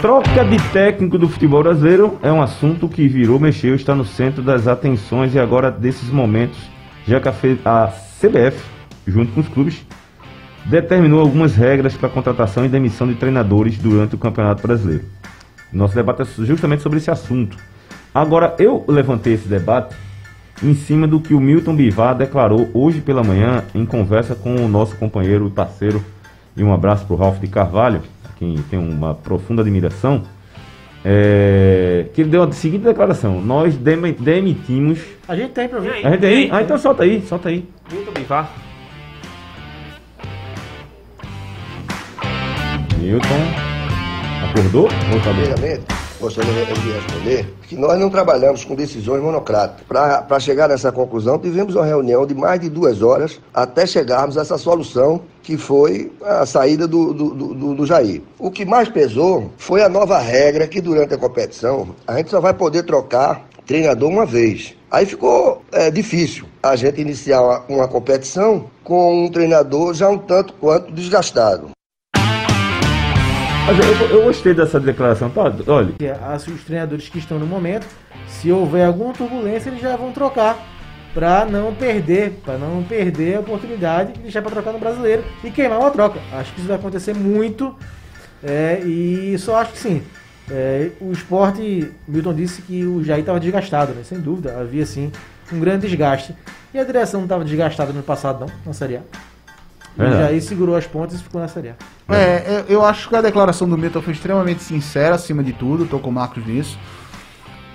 [0.00, 4.42] Troca de técnico do futebol brasileiro é um assunto que virou, mexeu, está no centro
[4.42, 6.58] das atenções e agora desses momentos,
[7.06, 7.32] já que a,
[8.18, 8.64] CBF,
[9.06, 9.84] junto com os clubes,
[10.64, 15.04] determinou algumas regras para contratação e demissão de treinadores durante o Campeonato Brasileiro.
[15.70, 17.58] Nosso debate é justamente sobre esse assunto.
[18.14, 19.94] Agora, eu levantei esse debate
[20.62, 24.68] em cima do que o Milton Bivar declarou hoje pela manhã em conversa com o
[24.68, 26.02] nosso companheiro parceiro,
[26.56, 28.00] e um abraço para o Ralf de Carvalho,
[28.40, 30.22] quem tem uma profunda admiração,
[31.04, 34.98] é, que ele deu a seguinte declaração: Nós demi- demitimos.
[35.28, 35.92] A gente tem pra ver.
[35.92, 36.04] aí?
[36.06, 36.48] A gente aí?
[36.50, 37.68] Ah, então solta aí, solta aí.
[37.92, 38.50] Milton Bivar.
[42.98, 43.28] Milton.
[44.50, 44.84] Acordou?
[44.84, 45.99] Ou tá bem?
[46.20, 49.86] Gostaria de responder que nós não trabalhamos com decisões monocráticas.
[49.88, 54.42] Para chegar nessa conclusão, tivemos uma reunião de mais de duas horas até chegarmos a
[54.42, 58.20] essa solução que foi a saída do, do, do- do- do Jair.
[58.38, 62.38] O que mais pesou foi a nova regra que durante a competição a gente só
[62.38, 64.74] vai poder trocar treinador uma vez.
[64.90, 70.18] Aí ficou é, difícil a gente iniciar uma, uma competição com um treinador já um
[70.18, 71.70] tanto quanto desgastado.
[73.68, 75.30] Eu, eu gostei dessa declaração.
[75.30, 75.94] Tá, olha,
[76.34, 77.86] os treinadores que estão no momento,
[78.26, 80.58] se houver alguma turbulência, eles já vão trocar
[81.12, 85.50] para não perder, para não perder a oportunidade de deixar para trocar no brasileiro e
[85.50, 86.20] queimar uma troca.
[86.32, 87.76] Acho que isso vai acontecer muito
[88.42, 90.02] é, e só acho que sim.
[90.50, 94.02] É, o esporte, Milton disse que o Jair estava desgastado, né?
[94.02, 95.12] sem dúvida, havia sim
[95.52, 96.34] um grande desgaste.
[96.72, 99.00] E a direção não estava desgastada no passado, não, na Série A.
[99.96, 100.22] E o Verdade.
[100.24, 102.14] Jair segurou as pontas e ficou na Série A.
[102.14, 105.98] É, eu acho que a declaração do Milton foi extremamente sincera, acima de tudo, tô
[105.98, 106.78] com o Marcos nisso.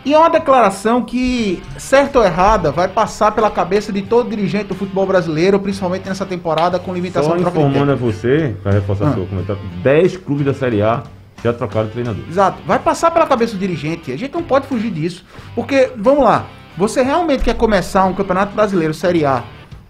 [0.06, 4.66] E é uma declaração que, certa ou errada, vai passar pela cabeça de todo dirigente
[4.66, 8.56] do futebol brasileiro, principalmente nessa temporada com limitação só de troca de informando a você,
[8.62, 9.14] para reforçar Ah.
[9.14, 11.02] seu comentário, 10 clubes da Série A
[11.44, 12.24] já trocaram treinador.
[12.30, 12.60] Exato.
[12.68, 14.12] Vai passar pela cabeça do dirigente.
[14.12, 15.26] A gente não pode fugir disso.
[15.56, 16.46] Porque, vamos lá,
[16.78, 19.44] você realmente quer começar um campeonato brasileiro Série A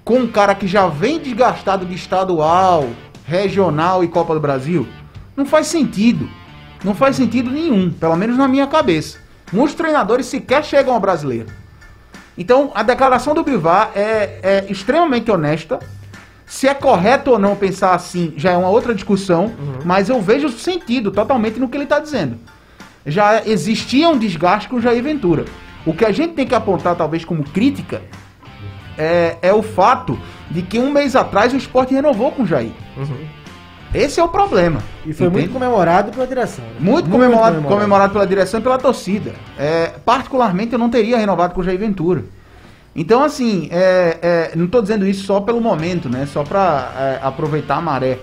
[0.05, 2.87] com um cara que já vem desgastado de estadual,
[3.25, 4.87] regional e Copa do Brasil?
[5.35, 6.29] Não faz sentido.
[6.83, 9.17] Não faz sentido nenhum, pelo menos na minha cabeça.
[9.51, 11.47] Muitos treinadores sequer chegam ao brasileiro.
[12.37, 15.79] Então, a declaração do Bivar é, é extremamente honesta.
[16.45, 19.51] Se é correto ou não pensar assim, já é uma outra discussão,
[19.83, 22.37] mas eu vejo sentido totalmente no que ele está dizendo.
[23.07, 25.45] Já existia um desgaste com o Jair Ventura.
[25.83, 28.03] O que a gente tem que apontar, talvez, como crítica,
[28.97, 32.71] é, é o fato de que um mês atrás o esporte renovou com o Jair.
[33.93, 34.81] Esse é o problema.
[35.05, 35.41] E foi Entende?
[35.41, 36.65] muito comemorado pela direção.
[36.65, 36.71] né?
[36.79, 39.34] Muito, comemorado, comemorado pela direção e pela torcida.
[39.58, 42.25] É, particularmente, eu não teria renovado com o Jair Ventura.
[42.93, 46.25] Então, assim, é, é, não estou dizendo isso só pelo momento, né?
[46.25, 48.19] Só para aproveitar a maré.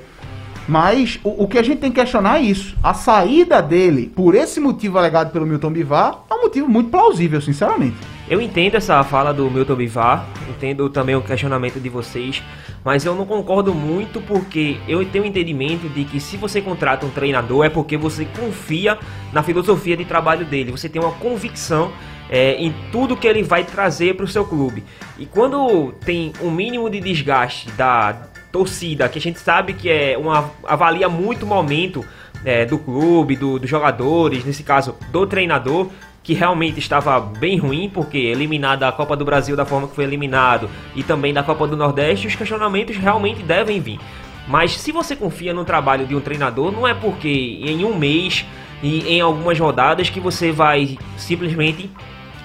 [0.69, 2.77] Mas o, o que a gente tem que questionar é isso.
[2.83, 7.41] A saída dele, por esse motivo alegado pelo Milton Bivar, é um motivo muito plausível,
[7.41, 7.97] sinceramente.
[8.33, 12.43] Eu entendo essa fala do Milton Bivar, entendo também o questionamento de vocês,
[12.83, 17.05] mas eu não concordo muito porque eu tenho o entendimento de que se você contrata
[17.05, 18.99] um treinador é porque você confia
[19.35, 21.93] na filosofia de trabalho dele, você tem uma convicção
[22.31, 24.83] é, em tudo que ele vai trazer para o seu clube.
[25.19, 28.15] E quando tem um mínimo de desgaste da
[28.51, 32.03] torcida, que a gente sabe que é uma avalia muito o momento
[32.47, 35.91] é, do clube, do, dos jogadores, nesse caso do treinador,
[36.23, 40.05] que realmente estava bem ruim, porque eliminado da Copa do Brasil da forma que foi
[40.05, 43.99] eliminado e também da Copa do Nordeste, os questionamentos realmente devem vir.
[44.47, 48.45] Mas se você confia no trabalho de um treinador, não é porque em um mês
[48.83, 51.91] e em algumas rodadas que você vai simplesmente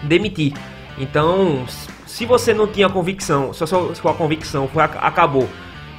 [0.04, 0.54] demitir.
[0.98, 1.66] Então,
[2.06, 5.48] se você não tinha convicção, sua, sua, sua convicção foi, acabou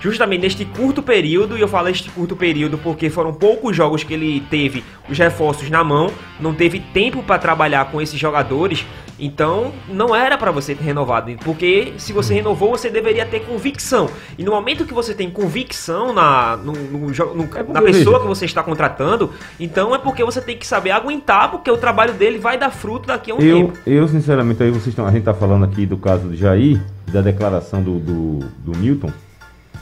[0.01, 4.15] justamente neste curto período, e eu falo este curto período porque foram poucos jogos que
[4.15, 8.85] ele teve os reforços na mão, não teve tempo para trabalhar com esses jogadores,
[9.19, 14.09] então não era para você ter renovado, porque se você renovou, você deveria ter convicção.
[14.39, 18.27] E no momento que você tem convicção na, no, no, no, é na pessoa que
[18.27, 22.39] você está contratando, então é porque você tem que saber aguentar, porque o trabalho dele
[22.39, 23.79] vai dar fruto daqui a um eu, tempo.
[23.87, 26.81] Eu, sinceramente, aí vocês estão, a gente está falando aqui do caso do Jair,
[27.13, 29.11] da declaração do, do, do Newton.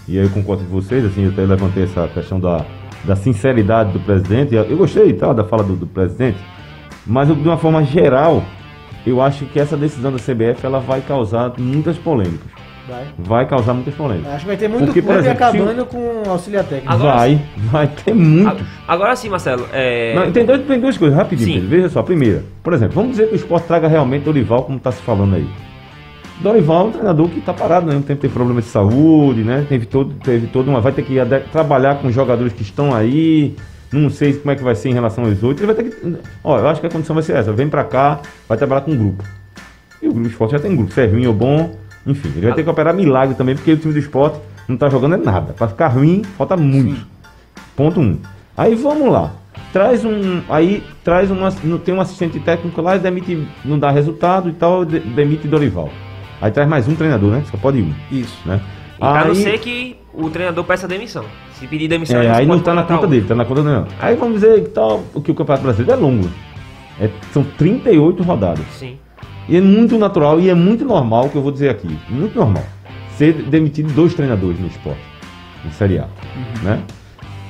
[0.08, 2.64] E aí eu concordo com vocês, assim, eu até levantei essa questão da,
[3.04, 4.54] da sinceridade do presidente.
[4.54, 6.38] Eu gostei tá, da fala do, do presidente,
[7.04, 8.42] mas de uma forma geral,
[9.06, 12.56] eu acho que essa decisão da CBF ela vai causar muitas polêmicas.
[12.88, 13.04] Vai.
[13.18, 14.32] Vai causar muitas polêmicas.
[14.32, 15.86] Acho que vai ter muito Porque, clube exemplo, acabando se...
[15.88, 16.92] com auxiliar técnico.
[16.92, 18.64] Agora, vai, vai ter muitos.
[18.86, 19.66] Agora sim, Marcelo.
[19.72, 20.14] É...
[20.14, 21.54] Não, tem, dois, tem duas coisas, rapidinho.
[21.54, 21.68] Pedro.
[21.68, 24.78] Veja só, primeira, por exemplo, vamos dizer que o esporte traga realmente o Olival, como
[24.78, 25.48] está se falando aí.
[26.40, 27.96] Dorival é um treinador que está parado, né?
[27.96, 29.64] Um tempo tem problema de saúde, né?
[29.68, 30.80] Teve todo, teve todo uma.
[30.80, 31.14] Vai ter que
[31.50, 33.56] trabalhar com jogadores que estão aí.
[33.90, 35.62] Não sei como é que vai ser em relação aos outros.
[35.62, 36.16] Ele vai ter que.
[36.44, 37.52] Ó, eu acho que a condição vai ser essa.
[37.52, 39.24] Vem para cá, vai trabalhar com um grupo.
[40.02, 41.74] E o grupo esporte já tem grupo, se é ruim ou bom.
[42.06, 44.88] Enfim, ele vai ter que operar milagre também, porque o time do esporte não está
[44.88, 45.52] jogando é nada.
[45.54, 46.96] Para ficar ruim, falta muito.
[46.96, 47.06] Sim.
[47.74, 48.18] Ponto um.
[48.56, 49.32] Aí vamos lá.
[49.72, 50.42] Traz um.
[50.48, 51.50] Aí traz uma.
[51.84, 53.46] Tem um assistente técnico lá e demite.
[53.64, 55.90] Não dá resultado e tal, demite Dorival.
[56.40, 57.42] Aí traz mais um treinador, né?
[57.50, 57.92] Só pode um.
[58.10, 58.36] Isso.
[58.46, 58.60] Né?
[59.00, 61.24] E aí, não ser que o treinador peça demissão.
[61.54, 63.86] Se pedir demissão, é, aí não tá na conta dele, tá na conta não.
[63.98, 66.28] Aí vamos dizer que, tal, que o Campeonato Brasileiro é longo.
[67.00, 68.64] É, são 38 rodadas.
[68.72, 68.98] Sim.
[69.48, 72.64] E é muito natural e é muito normal, que eu vou dizer aqui, muito normal,
[73.16, 75.00] ser demitido dois treinadores no esporte,
[75.64, 76.04] no Série A.
[76.04, 76.62] Uhum.
[76.64, 76.82] Né?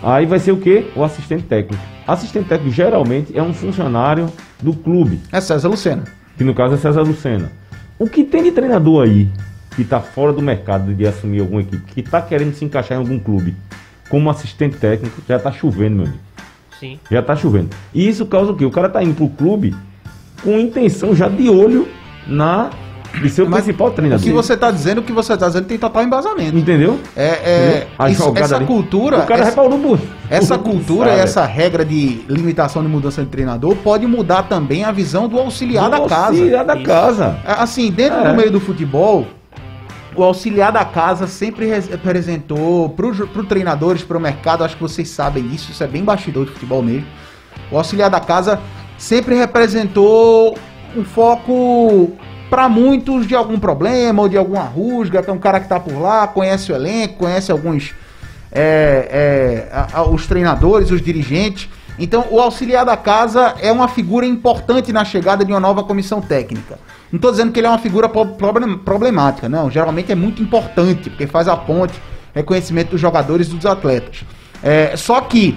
[0.03, 0.87] Aí vai ser o quê?
[0.94, 1.83] O assistente técnico.
[2.07, 4.31] Assistente técnico geralmente é um funcionário
[4.62, 5.20] do clube.
[5.33, 6.05] É César Lucena.
[6.37, 7.51] Que no caso é César Lucena.
[7.99, 9.29] O que tem de treinador aí
[9.75, 13.01] que está fora do mercado de assumir alguma equipe, que está querendo se encaixar em
[13.01, 13.55] algum clube
[14.09, 16.21] como assistente técnico, já está chovendo, meu amigo.
[16.79, 16.99] Sim.
[17.11, 17.71] Já está chovendo.
[17.93, 18.65] E isso causa o quê?
[18.65, 19.75] O cara está indo pro clube
[20.43, 21.89] com intenção já de olho
[22.27, 22.71] na
[23.21, 24.23] de ser o Mas principal treinador.
[24.23, 26.57] O que você está dizendo, o que você está dizendo tem total embasamento.
[26.57, 26.99] Entendeu?
[27.17, 28.67] É, é isso, essa ali.
[28.67, 29.19] cultura.
[29.19, 29.99] O cara essa, reparou no
[30.29, 31.21] Essa cultura, sabe?
[31.21, 35.85] essa regra de limitação de mudança de treinador pode mudar também a visão do auxiliar
[35.85, 36.27] do da casa.
[36.29, 37.39] Auxiliar da casa.
[37.45, 38.31] É, assim, dentro é.
[38.31, 39.27] do meio do futebol,
[40.15, 45.09] o auxiliar da casa sempre representou para os treinadores, para o mercado, acho que vocês
[45.09, 47.07] sabem disso, isso é bem bastidor de futebol mesmo.
[47.71, 48.61] O auxiliar da casa
[48.97, 50.57] sempre representou
[50.97, 52.13] um foco
[52.49, 56.01] para muitos de algum problema ou de alguma rusga, tem um cara que tá por
[56.01, 57.95] lá, conhece o elenco, conhece alguns
[58.53, 61.69] é, é, a, a, os treinadores, os dirigentes.
[61.99, 66.21] Então, o auxiliar da casa é uma figura importante na chegada de uma nova comissão
[66.21, 66.79] técnica.
[67.11, 69.71] Não estou dizendo que ele é uma figura problemática, não.
[69.71, 71.95] Geralmente é muito importante, porque faz a ponte,
[72.35, 74.25] reconhecimento dos jogadores e dos atletas.
[74.63, 75.57] É, só que,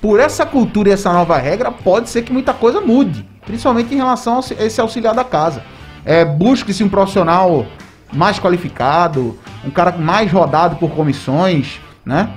[0.00, 3.96] por essa cultura e essa nova regra, pode ser que muita coisa mude, principalmente em
[3.96, 5.62] relação a esse auxiliar da casa.
[6.04, 7.66] É, Busque-se um profissional
[8.12, 12.30] mais qualificado, um cara mais rodado por comissões, né?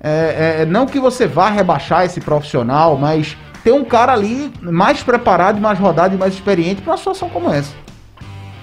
[0.00, 5.02] É, é, não que você vá rebaixar esse profissional, mas ter um cara ali mais
[5.02, 7.74] preparado, mais rodado e mais experiente para uma situação como essa.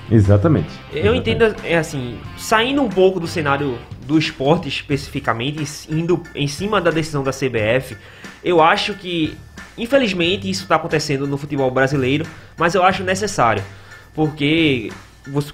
[0.10, 0.70] Exatamente.
[0.92, 6.80] Eu entendo, é assim, saindo um pouco do cenário do esporte especificamente, indo em cima
[6.80, 7.98] da decisão da CBF,
[8.44, 9.36] eu acho que,
[9.78, 12.26] infelizmente, isso está acontecendo no futebol brasileiro,
[12.58, 13.64] mas eu acho necessário
[14.14, 14.92] porque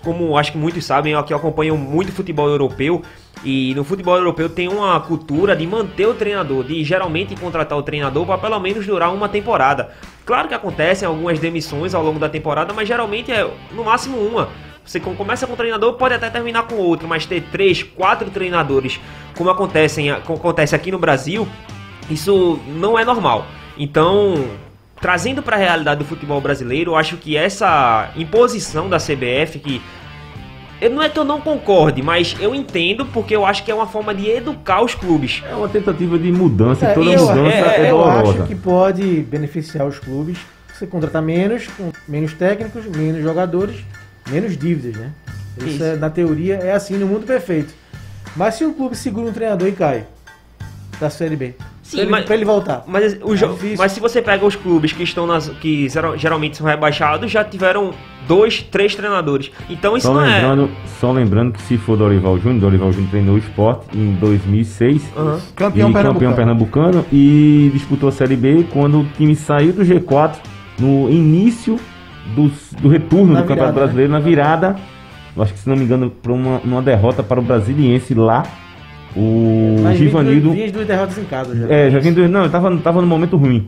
[0.02, 3.04] como acho que muitos sabem, aqui acompanham muito futebol europeu
[3.43, 7.84] e no futebol europeu tem uma cultura de manter o treinador, de geralmente contratar o
[7.84, 9.91] treinador para pelo menos durar uma temporada.
[10.26, 14.49] Claro que acontecem algumas demissões ao longo da temporada, mas geralmente é no máximo uma.
[14.84, 18.99] Você começa com um treinador, pode até terminar com outro, mas ter três, quatro treinadores,
[19.38, 21.47] como acontece, como acontece aqui no Brasil,
[22.10, 23.45] Isso não é normal.
[23.78, 24.34] Então,
[25.02, 29.82] trazendo para a realidade do futebol brasileiro, eu acho que essa imposição da CBF que
[30.82, 33.76] eu, não é que eu não concorde, mas eu entendo porque eu acho que é
[33.76, 35.43] uma forma de educar os clubes.
[35.50, 38.39] É uma tentativa de mudança É, e toda eu, mudança é, é, eu dolorosa.
[38.39, 40.38] acho que pode beneficiar os clubes.
[40.74, 43.76] Você contratar menos, com menos técnicos, menos jogadores,
[44.30, 45.12] menos dívidas, né?
[45.58, 45.84] Isso, Isso.
[45.84, 47.74] é, na teoria é assim no mundo perfeito.
[48.36, 50.06] Mas se o clube segura um treinador e cai
[50.97, 51.56] da Série B,
[51.90, 52.84] Sim, pra, ele, mas- pra ele voltar.
[52.88, 53.76] Mas, o difícil.
[53.78, 55.50] mas se você pega os clubes que estão nas.
[55.50, 57.92] que geral- geralmente são rebaixados, já tiveram
[58.28, 59.50] dois, três treinadores.
[59.70, 60.36] Então isso Só não é.
[60.36, 60.70] lembrando,
[61.00, 65.40] só lembrando que se for Dorival Júnior, Dorival Júnior treinou o esporte em 2006 Aham.
[65.56, 66.14] Campeão e pernambucano.
[66.14, 70.36] campeão pernambucano e disputou a Série B quando o time saiu do G4
[70.78, 71.80] no início
[72.36, 73.74] dos- do retorno Na do Campeonato virada, né?
[73.82, 74.76] Brasileiro, na virada,
[75.40, 78.44] acho que se não me engano, para uma, uma derrota para o Brasiliense lá,
[79.16, 80.41] o Mas vinha Givanildo...
[80.41, 81.68] duas- vinha as duas derrotas em casa já.
[81.74, 82.28] É, já vindo.
[82.30, 83.68] Não, ele tava, tava no momento ruim.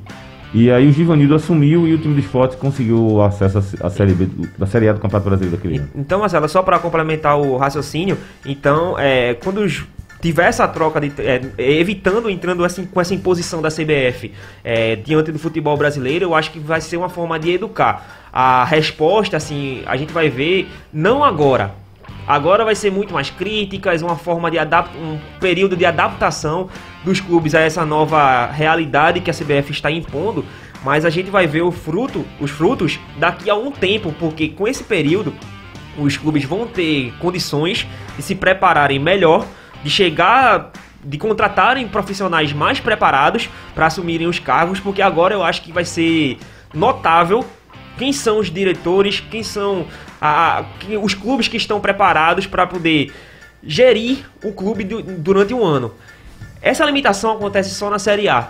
[0.53, 4.13] E aí o Givanildo assumiu e o time do esporte conseguiu o acesso à Série
[4.13, 4.27] B,
[4.57, 5.87] da Série A do Campeonato Brasileiro daquele ano.
[5.95, 9.85] Então, Marcelo, só para complementar o raciocínio, então, é, quando os-
[10.21, 14.31] tiver essa troca, de, é, evitando, entrando assim, com essa imposição da CBF
[14.63, 18.27] é, diante do futebol brasileiro, eu acho que vai ser uma forma de educar.
[18.31, 21.71] A resposta, assim, a gente vai ver, não agora.
[22.27, 26.69] Agora vai ser muito mais críticas, uma forma de adap um período de adaptação
[27.03, 30.45] dos clubes a essa nova realidade que a CBF está impondo,
[30.83, 34.67] mas a gente vai ver o fruto, os frutos daqui a um tempo, porque com
[34.67, 35.33] esse período
[35.97, 39.45] os clubes vão ter condições de se prepararem melhor,
[39.83, 40.71] de chegar,
[41.03, 45.83] de contratarem profissionais mais preparados para assumirem os cargos, porque agora eu acho que vai
[45.83, 46.37] ser
[46.73, 47.43] notável
[47.97, 49.85] quem são os diretores, quem são
[50.21, 53.11] a- que- os clubes que estão preparados para poder
[53.63, 55.91] gerir o clube du- durante um ano.
[56.61, 58.49] Essa limitação acontece só na Série A.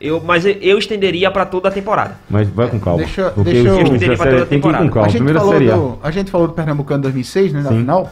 [0.00, 2.16] Eu, mas eu- estenderia para toda a temporada.
[2.30, 2.98] Mas vai com calma.
[3.02, 4.88] Deixa- porque deixa eu- Eu série toda a tem que ir com temporada.
[4.90, 5.00] calma.
[5.02, 5.74] a, gente Primeira falou Série A.
[5.74, 7.78] do, a gente falou do Pernambucano 2006, né, na Sim.
[7.80, 8.10] final.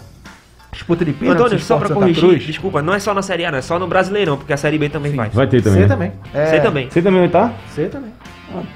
[0.72, 2.42] Disputa de pênalti, Antônio, só para corrigir, Cruz.
[2.44, 4.76] desculpa, não é só na Série A, não, é só no Brasileirão, porque a Série
[4.78, 5.30] B também vai.
[5.30, 5.78] Vai ter também.
[5.78, 5.88] Você né?
[5.88, 6.12] também.
[6.34, 6.90] É, Você também.
[6.90, 7.54] Você também vai estar?
[7.72, 8.10] Você também.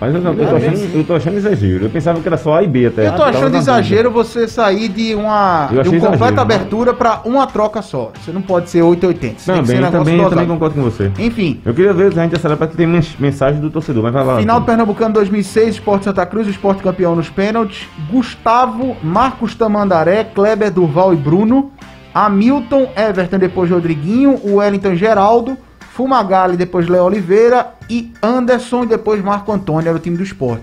[0.00, 1.84] Mas eu, eu, tô achando, eu tô achando exagero.
[1.86, 3.06] Eu pensava que era só A e B até.
[3.06, 6.42] Eu tô achando exagero você sair de uma, de uma completa exagero, né?
[6.42, 8.12] abertura pra uma troca só.
[8.20, 9.38] Você não pode ser 880.
[9.38, 11.12] Você tem que Também, ser também, eu também concordo com você.
[11.18, 14.02] Enfim, Eu queria ver se a gente acelera para que tem mens- mensagem do torcedor,
[14.02, 14.38] mas vai lá.
[14.38, 17.86] Final do Pernambucano 2006, Esporte Santa Cruz, Esporte campeão nos pênaltis.
[18.10, 21.70] Gustavo, Marcos Tamandaré, Kleber Durval e Bruno.
[22.12, 24.40] Hamilton, Everton, depois Rodriguinho.
[24.42, 25.56] O Wellington Geraldo.
[26.00, 27.74] Fumagalli, depois Léo Oliveira.
[27.90, 30.62] E Anderson, e depois Marco Antônio, era o time do esporte.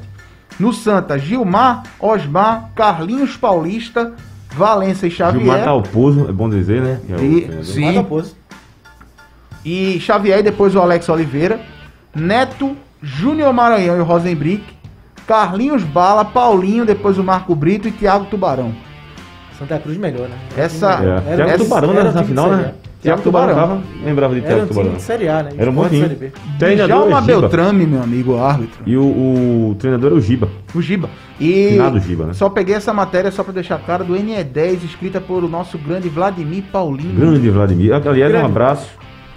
[0.59, 4.13] No Santa, Gilmar, Osmar, Carlinhos Paulista,
[4.55, 5.43] Valença e Xavier.
[5.43, 6.99] Gilmar Talposo, é bom dizer, né?
[7.07, 7.95] É E- sim.
[7.99, 8.35] Oposto.
[9.63, 11.59] e Xavier e depois o Alex Oliveira,
[12.15, 14.63] Neto, Júnior Maranhão e o Rosenbrick,
[15.27, 18.73] Carlinhos Bala, Paulinho, depois o Marco Brito e Thiago Tubarão.
[19.59, 20.37] Santa Cruz melhor, né?
[20.57, 20.97] Essa- É.
[21.35, 22.73] Thiago era- Tubarão era né, final, né?
[22.99, 23.01] A.
[23.03, 23.81] Thiago Tubarão tava.
[24.03, 24.93] Lembrava de Era um time Tubarão.
[24.95, 25.51] de Série A, né?
[25.57, 26.01] Era um bom time.
[26.01, 26.31] Série B.
[26.57, 27.21] Treinador Djalma é.
[27.21, 28.83] Beltrame, meu amigo, o árbitro.
[28.85, 30.49] E o, o treinador é o Giba.
[30.73, 31.09] O Giba.
[31.39, 32.33] E Finado Giba, né?
[32.33, 36.09] só peguei essa matéria só pra deixar claro do NE10, escrita por o nosso grande
[36.09, 37.13] Vladimir Paulinho.
[37.15, 37.93] Grande Vladimir.
[37.93, 38.45] Aliás, um Grande.
[38.45, 38.89] abraço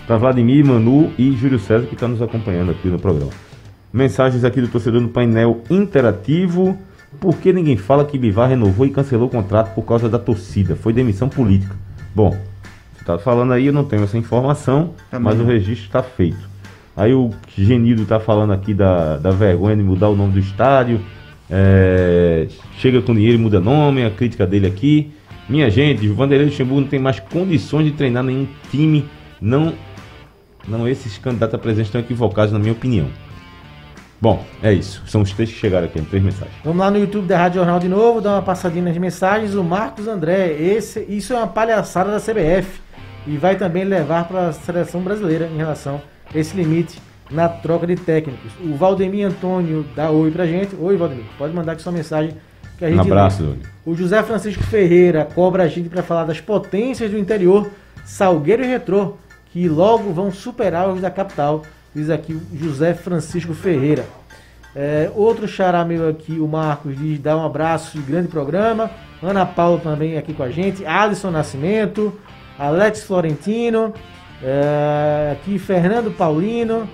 [0.06, 3.30] para Vladimir, Manu e Júlio César que está nos acompanhando aqui no programa.
[3.92, 6.76] Mensagens aqui do torcedor no painel interativo.
[7.18, 10.76] Por que ninguém fala que Bivar renovou e cancelou o contrato por causa da torcida?
[10.76, 11.74] Foi demissão política.
[12.14, 12.36] Bom,
[13.00, 16.50] está falando aí, eu não tenho essa informação, Também mas o registro está feito.
[16.96, 21.00] Aí o Genido está falando aqui da, da vergonha de mudar o nome do estádio.
[21.48, 22.46] É,
[22.76, 25.12] chega com dinheiro e muda nome, a crítica dele aqui.
[25.48, 29.08] Minha gente, o Vanderlei Luxemburgo não tem mais condições de treinar nenhum time.
[29.40, 29.72] Não,
[30.68, 33.08] não esses candidatos a presidente estão equivocados, na minha opinião.
[34.20, 35.02] Bom, é isso.
[35.06, 36.54] São os três que chegaram aqui, três mensagens.
[36.62, 39.54] Vamos lá no YouTube da Rádio Jornal de novo, dar uma passadinha nas mensagens.
[39.54, 42.89] O Marcos André, esse, isso é uma palhaçada da CBF
[43.26, 46.00] e vai também levar para a seleção brasileira em relação
[46.32, 47.00] a esse limite
[47.30, 48.52] na troca de técnicos.
[48.60, 50.74] O Valdemir Antônio dá oi pra gente.
[50.78, 52.34] Oi, Valdemir, pode mandar aqui sua mensagem
[52.76, 53.10] que a Um gente lê.
[53.10, 53.62] abraço, Doni.
[53.86, 57.70] O José Francisco Ferreira cobra a gente para falar das potências do interior,
[58.04, 59.14] Salgueiro e Retrô,
[59.52, 61.62] que logo vão superar os da capital,
[61.94, 64.04] diz aqui o José Francisco Ferreira.
[64.74, 68.90] É, outro xará meu aqui, o Marcos, diz: dá um abraço grande programa.
[69.22, 70.86] Ana Paula também aqui com a gente.
[70.86, 72.12] Alisson Nascimento,
[72.60, 73.94] Alex Florentino,
[74.42, 76.86] é, aqui Fernando Paulino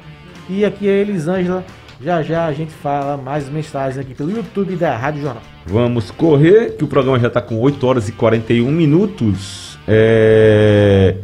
[0.48, 1.64] e aqui a Elisângela.
[2.00, 5.42] Já já a gente fala mais mensagens aqui pelo YouTube da Rádio Jornal.
[5.66, 9.76] Vamos correr, que o programa já está com 8 horas e 41 minutos.
[9.88, 11.16] É...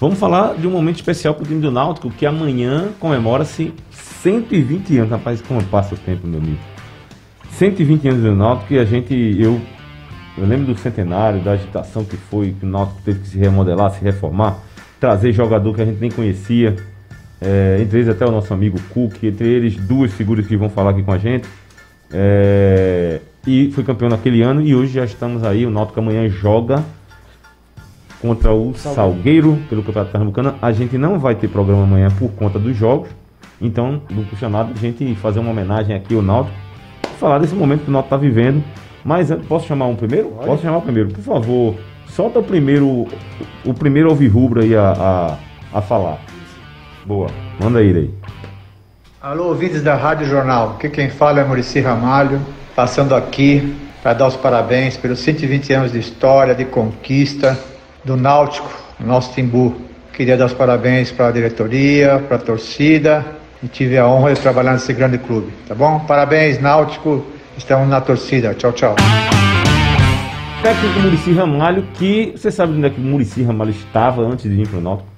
[0.00, 4.98] Vamos falar de um momento especial para o time do Náutico, que amanhã comemora-se 120
[4.98, 5.10] anos.
[5.10, 6.58] Rapaz, como passa o tempo, meu amigo.
[7.50, 9.60] 120 anos do Náutico e a gente, eu,
[10.38, 13.90] eu lembro do centenário, da agitação que foi, que o Náutico teve que se remodelar,
[13.90, 14.58] se reformar,
[15.00, 16.76] trazer jogador que a gente nem conhecia,
[17.40, 20.90] é, entre eles até o nosso amigo Cook, entre eles duas figuras que vão falar
[20.90, 21.48] aqui com a gente.
[22.12, 26.84] É, e foi campeão naquele ano e hoje já estamos aí, o Náutico amanhã joga
[28.20, 30.54] contra o Salgueiro pelo Campeonato Pernambucano.
[30.60, 33.08] A gente não vai ter programa amanhã por conta dos jogos,
[33.60, 36.56] então não custa nada a gente fazer uma homenagem aqui ao Náutico,
[37.18, 38.62] falar desse momento que o Náutico está vivendo.
[39.06, 40.30] Mas antes, posso chamar um primeiro?
[40.30, 40.46] Pode.
[40.46, 41.76] Posso chamar o primeiro, por favor.
[42.08, 43.06] Solta o primeiro,
[43.64, 45.38] o primeiro alvirrubro aí a,
[45.72, 46.18] a, a falar.
[47.04, 47.28] Boa,
[47.60, 48.10] manda ele aí.
[49.22, 50.70] Alô, ouvintes da Rádio Jornal.
[50.70, 52.40] Aqui quem fala é Murici Ramalho,
[52.74, 57.56] passando aqui para dar os parabéns pelos 120 anos de história, de conquista
[58.04, 59.76] do Náutico, nosso Timbu.
[60.12, 63.24] Queria dar os parabéns para a diretoria, para a torcida
[63.62, 66.00] e tive a honra de trabalhar nesse grande clube, tá bom?
[66.00, 67.35] Parabéns, Náutico.
[67.56, 68.54] Estamos na torcida.
[68.54, 68.94] Tchau, tchau.
[70.62, 74.56] Técnico Murici Ramalho, que você sabe onde é que o Murici Ramalho estava antes de
[74.56, 75.08] vir para o Náutico?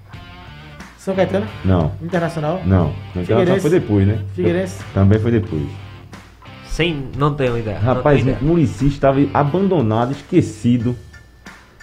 [0.99, 1.47] São Caetano?
[1.65, 2.61] Não, Internacional?
[2.67, 2.93] não.
[3.15, 3.61] Não Figueirense.
[3.61, 4.19] foi depois, né?
[4.35, 4.85] Figueirense.
[4.93, 5.63] Também foi depois.
[6.67, 7.09] Sem.
[7.17, 7.79] Não tenho ideia.
[7.79, 8.23] Rapaz.
[8.43, 10.95] Murici estava abandonado, esquecido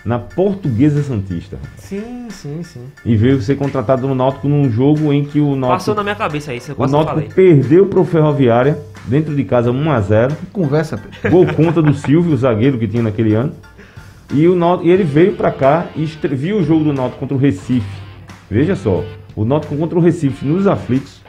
[0.06, 1.58] na Portuguesa Santista.
[1.78, 2.86] Sim, sim, sim.
[3.04, 6.16] E veio ser contratado no Náutico num jogo em que o Náutico, Passou na minha
[6.16, 7.30] cabeça isso, eu o Náutico falei.
[7.30, 8.78] perdeu pro Ferroviária,
[9.08, 10.32] dentro de casa 1x0.
[10.54, 11.32] Conversa, Pedro.
[11.32, 13.52] Gol contra do Silvio, o zagueiro que tinha naquele ano.
[14.32, 17.36] E, o Náutico, e ele veio pra cá e viu o jogo do Náutico contra
[17.36, 18.06] o Recife.
[18.50, 19.04] Veja só,
[19.36, 21.22] o Náutico contra o Recife nos aflitos.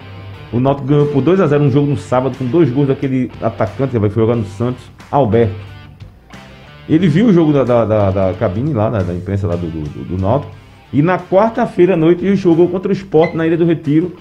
[0.53, 3.99] O Náutico ganhou por 2x0 um jogo no sábado com dois gols daquele atacante que
[3.99, 5.76] vai jogar no Santos, Alberto.
[6.89, 9.69] Ele viu o jogo da, da, da- da cabine lá, da, da imprensa lá do,
[9.69, 10.53] do, do- Náutico.
[10.93, 14.17] E na quarta-feira à noite ele jogou contra o Sport na Ilha do Retiro.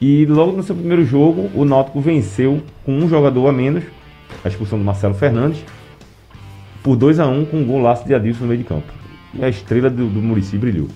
[0.00, 3.84] E logo no seu primeiro jogo, o Náutico venceu com um jogador a menos,
[4.44, 5.64] a expulsão do Marcelo Fernandes,
[6.82, 8.92] por 2 a 1 com um golaço de Adilson no meio de campo.
[9.32, 10.88] E a estrela do, do Murici brilhou.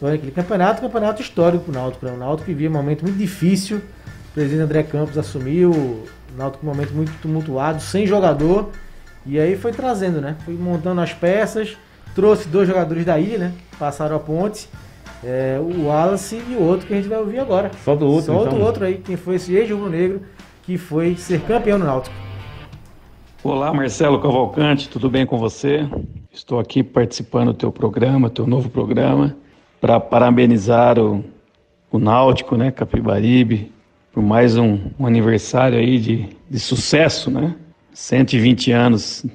[0.00, 2.06] Foi aquele campeonato, campeonato histórico pro Náutico.
[2.06, 2.12] Né?
[2.12, 3.76] O Náutico vivia um momento muito difícil.
[3.76, 5.70] O presidente André Campos assumiu.
[5.70, 6.04] O
[6.38, 8.70] Náutico um momento muito tumultuado, sem jogador.
[9.26, 10.36] E aí foi trazendo, né?
[10.44, 11.76] Foi montando as peças.
[12.14, 13.52] Trouxe dois jogadores da ilha, né?
[13.78, 14.68] Passaram a ponte.
[15.22, 17.70] É, o Wallace e o outro que a gente vai ouvir agora.
[17.84, 18.60] Solta o outro, Solta então.
[18.60, 20.22] o outro aí, quem foi esse ex-rubro-negro
[20.62, 22.14] que foi ser campeão no Náutico.
[23.42, 25.88] Olá, Marcelo Cavalcante, tudo bem com você?
[26.30, 29.34] Estou aqui participando do teu programa, teu novo programa,
[29.80, 31.24] para parabenizar o,
[31.90, 33.72] o Náutico, né, Capibaribe,
[34.12, 37.54] por mais um, um aniversário aí de, de sucesso, né?
[37.98, 39.26] 120 anos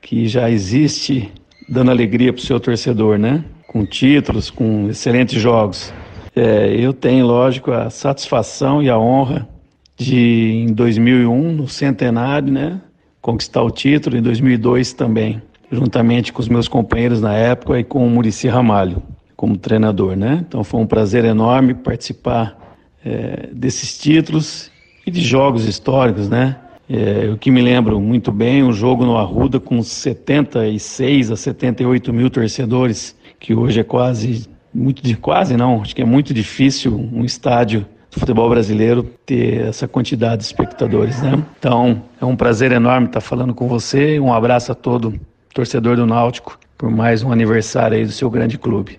[0.00, 1.32] que já existe
[1.68, 3.44] dando alegria para o seu torcedor, né?
[3.66, 5.92] Com títulos, com excelentes jogos.
[6.34, 9.48] É, eu tenho, lógico, a satisfação e a honra
[9.96, 12.80] de, em 2001, no centenário, né?
[13.20, 15.42] Conquistar o título, em 2002 também,
[15.72, 19.02] juntamente com os meus companheiros na época e com o Murici Ramalho
[19.36, 20.44] como treinador, né?
[20.46, 24.70] Então foi um prazer enorme participar é, desses títulos
[25.04, 26.58] e de jogos históricos, né?
[26.88, 32.28] É, que me lembro muito bem, um jogo no Arruda com 76 a 78 mil
[32.28, 37.24] torcedores, que hoje é quase, muito de quase não, acho que é muito difícil um
[37.24, 41.42] estádio do futebol brasileiro ter essa quantidade de espectadores, né?
[41.58, 45.18] Então é um prazer enorme estar falando com você, um abraço a todo
[45.54, 48.98] torcedor do Náutico por mais um aniversário aí do seu grande clube.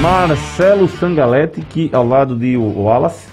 [0.00, 3.28] Marcelo Sangalete, que ao lado de Wallace,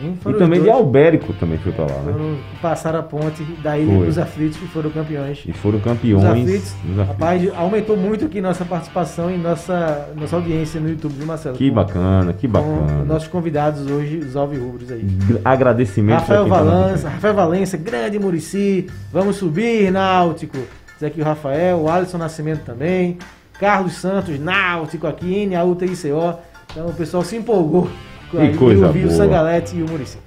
[0.00, 0.80] Sim, e também os de dois.
[0.82, 2.12] Albérico também foi pra lá, né?
[2.12, 4.06] Foram, passaram a ponte da ilha Foi.
[4.06, 5.42] dos aflitos e foram campeões.
[5.46, 6.24] E foram Os campeões.
[6.24, 7.06] aflitos, nos aflitos.
[7.08, 11.56] rapaz, aumentou muito aqui nossa participação e nossa, nossa audiência no YouTube, viu, Marcelo?
[11.56, 13.04] Que Com- bacana, que Com bacana.
[13.04, 15.00] nossos convidados hoje, os alvirrubros aí.
[15.02, 20.58] Gr- Agradecimento Rafael quem tá na Valença, Rafael Valença, grande Murici, vamos subir, Náutico.
[20.94, 23.18] Diz aqui o Rafael, o Alisson Nascimento também,
[23.58, 26.34] Carlos Santos, Náutico aqui, NAUTA ICO.
[26.70, 27.88] Então o pessoal se empolgou com
[28.36, 29.16] Que aí, coisa ouvir o boa.
[29.16, 30.18] Sangalete e o Murici.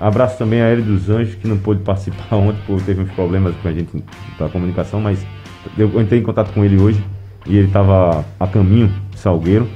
[0.00, 3.54] Abraço também a Hélio dos Anjos, que não pôde participar ontem, porque teve uns problemas
[3.62, 4.04] com a gente
[4.38, 5.18] da comunicação, mas
[5.76, 7.02] eu entrei em contato com ele hoje
[7.46, 9.68] e ele estava a caminho de Salgueiro.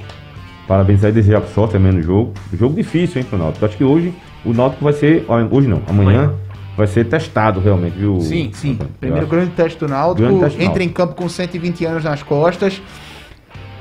[0.69, 2.33] Parabéns aí, desejar sorte também no jogo.
[2.53, 3.65] Jogo difícil, hein, pro Náutico.
[3.65, 6.35] Acho que hoje o Náutico vai ser, hoje não, amanhã, Amanhã.
[6.77, 8.21] vai ser testado realmente, viu?
[8.21, 8.79] Sim, sim.
[9.01, 10.27] Primeiro grande teste do Náutico.
[10.27, 12.81] Grande teste do entra em campo com 120 anos nas costas.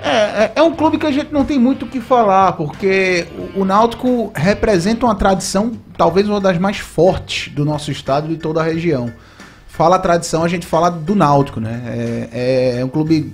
[0.03, 3.27] É, é, é um clube que a gente não tem muito o que falar, porque
[3.55, 8.37] o, Náutico representa uma tradição, talvez uma das mais fortes do nosso estado e de
[8.37, 9.11] toda a região.
[9.67, 11.81] Fala a tradição, a gente fala do Náutico, né?
[11.85, 13.31] É, é- é um clube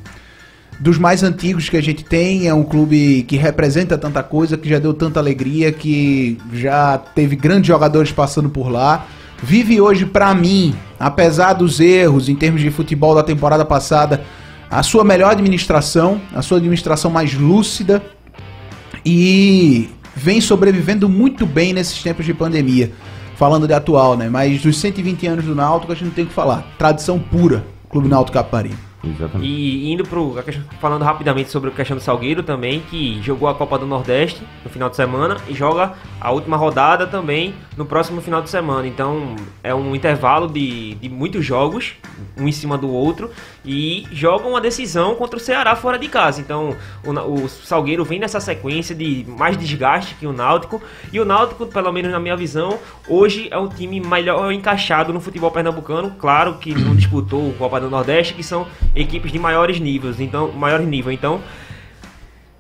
[0.80, 4.70] dos mais antigos que a gente tem, é um clube que representa tanta coisa, que
[4.70, 9.06] já deu tanta alegria, que já teve grandes jogadores passando por lá.
[9.42, 14.22] Vive hoje, pra mim, apesar dos erros em termos de futebol da temporada passada,
[14.70, 18.02] a sua melhor administração, a sua administração mais lúcida
[19.06, 22.92] e vem sobrevivendo muito bem nesses tempos de pandemia.
[23.36, 24.30] Falando de atual, né?
[24.30, 26.66] Mas dos 120 anos do Náutico a gente não tem o que falar.
[26.78, 28.87] Tradição pura, Clube Náutico Capari.
[29.16, 29.50] Exatamente.
[29.50, 30.36] E indo pro.
[30.80, 34.70] Falando rapidamente sobre a questão do Salgueiro também, que jogou a Copa do Nordeste no
[34.70, 38.88] final de semana e joga a última rodada também no próximo final de semana.
[38.88, 41.94] Então é um intervalo de, de muitos jogos,
[42.38, 43.32] um em cima do outro,
[43.64, 46.42] e jogam uma decisão contra o Ceará fora de casa.
[46.42, 50.82] Então o, o Salgueiro vem nessa sequência de mais desgaste que o Náutico.
[51.12, 55.20] E o Náutico, pelo menos na minha visão, hoje é o time melhor encaixado no
[55.20, 56.12] futebol pernambucano.
[56.18, 58.68] Claro que não disputou o Copa do Nordeste, que são
[58.98, 61.12] equipes de maiores níveis, então maiores nível.
[61.12, 61.42] Então,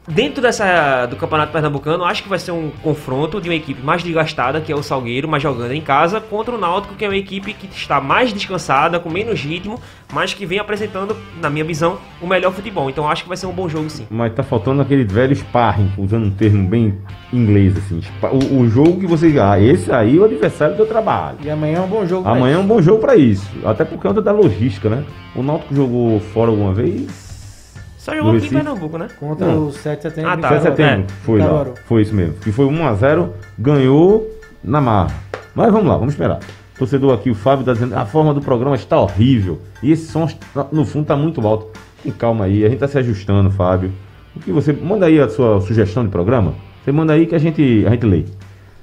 [0.07, 4.01] dentro dessa do Campeonato Pernambucano, acho que vai ser um confronto de uma equipe mais
[4.03, 7.17] desgastada, que é o Salgueiro, mas jogando em casa, contra o Náutico, que é uma
[7.17, 9.79] equipe que está mais descansada, com menos ritmo,
[10.13, 12.89] mas que vem apresentando, na minha visão, o melhor futebol.
[12.89, 14.07] Então, acho que vai ser um bom jogo, sim.
[14.09, 16.97] Mas tá faltando aquele velho sparring, usando um termo bem
[17.33, 18.01] inglês, assim.
[18.31, 19.37] O, o jogo que você.
[19.39, 21.37] Ah, esse aí é o adversário do trabalho.
[21.43, 22.23] E amanhã é um bom jogo.
[22.23, 22.63] pra Amanhã é isso.
[22.63, 23.47] um bom jogo pra isso.
[23.65, 25.03] Até por conta da logística, né?
[25.35, 27.26] O Náutico jogou fora alguma vez?
[28.07, 28.63] Só jogou aqui em?
[28.79, 29.07] Contra né?
[29.19, 29.67] Contra Não.
[29.67, 30.31] o 7 de setembro.
[30.31, 30.47] Ah, tá.
[30.49, 31.05] 7 de setembro.
[31.23, 31.65] Foi lá.
[31.85, 32.35] Foi isso mesmo.
[32.35, 33.29] Que foi 1x0,
[33.59, 34.25] ganhou
[34.63, 35.13] na marra.
[35.53, 36.39] Mas vamos lá, vamos esperar.
[36.77, 39.59] Torcedor aqui, o Fábio tá dizendo, a forma do programa está horrível.
[39.83, 41.67] E esse som, está- no fundo, tá muito alto.
[42.01, 43.91] Tem calma aí, a gente tá se ajustando, Fábio.
[44.35, 44.71] O que você.
[44.71, 46.53] Manda aí a sua sugestão de programa.
[46.85, 48.23] Você manda aí que a gente, a gente lê.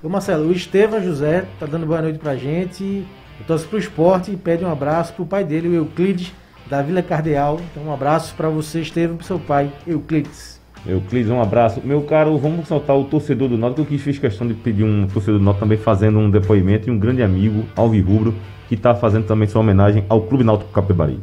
[0.03, 3.07] Ô Marcelo, o Estevam José tá dando boa noite pra gente.
[3.41, 6.33] Eu torço pro esporte e pede um abraço pro pai dele, o Euclides,
[6.69, 7.61] da Vila Cardeal.
[7.71, 10.61] Então um abraço pra você, Estevam, pro seu pai, Euclides.
[10.87, 11.81] Euclides, um abraço.
[11.83, 15.07] Meu caro, vamos soltar o torcedor do Náutico, que eu fiz questão de pedir um
[15.07, 18.35] torcedor do Náutico também fazendo um depoimento e um grande amigo, Alvi Rubro,
[18.69, 21.19] que está fazendo também sua homenagem ao Clube Náutico Capibari.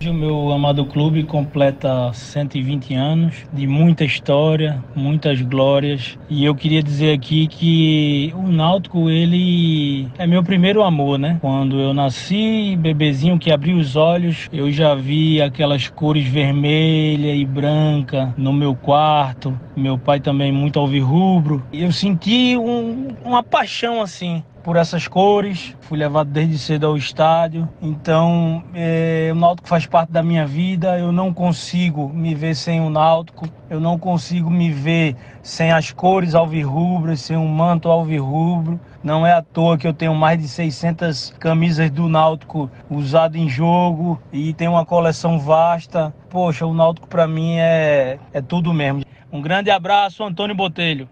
[0.00, 6.16] Hoje o meu amado clube completa 120 anos de muita história, muitas glórias.
[6.30, 11.38] E eu queria dizer aqui que o Náutico, ele é meu primeiro amor, né?
[11.40, 17.44] Quando eu nasci, bebezinho que abriu os olhos, eu já vi aquelas cores vermelha e
[17.44, 19.58] branca no meu quarto.
[19.76, 21.60] Meu pai também muito alvirrubro.
[21.72, 25.76] Eu senti um- uma paixão assim por essas cores.
[25.80, 27.68] Fui levado desde cedo ao estádio.
[27.80, 30.98] Então, eh, o Náutico faz parte da minha vida.
[30.98, 33.48] Eu não consigo me ver sem o Náutico.
[33.70, 38.80] Eu não consigo me ver sem as cores alvirrubras, sem um manto alvirrubro.
[39.02, 43.48] Não é à toa que eu tenho mais de 600 camisas do Náutico usado em
[43.48, 46.14] jogo e tenho uma coleção vasta.
[46.28, 49.02] Poxa, o Náutico para mim é, é tudo mesmo.
[49.30, 51.08] Um grande abraço, Antônio Botelho.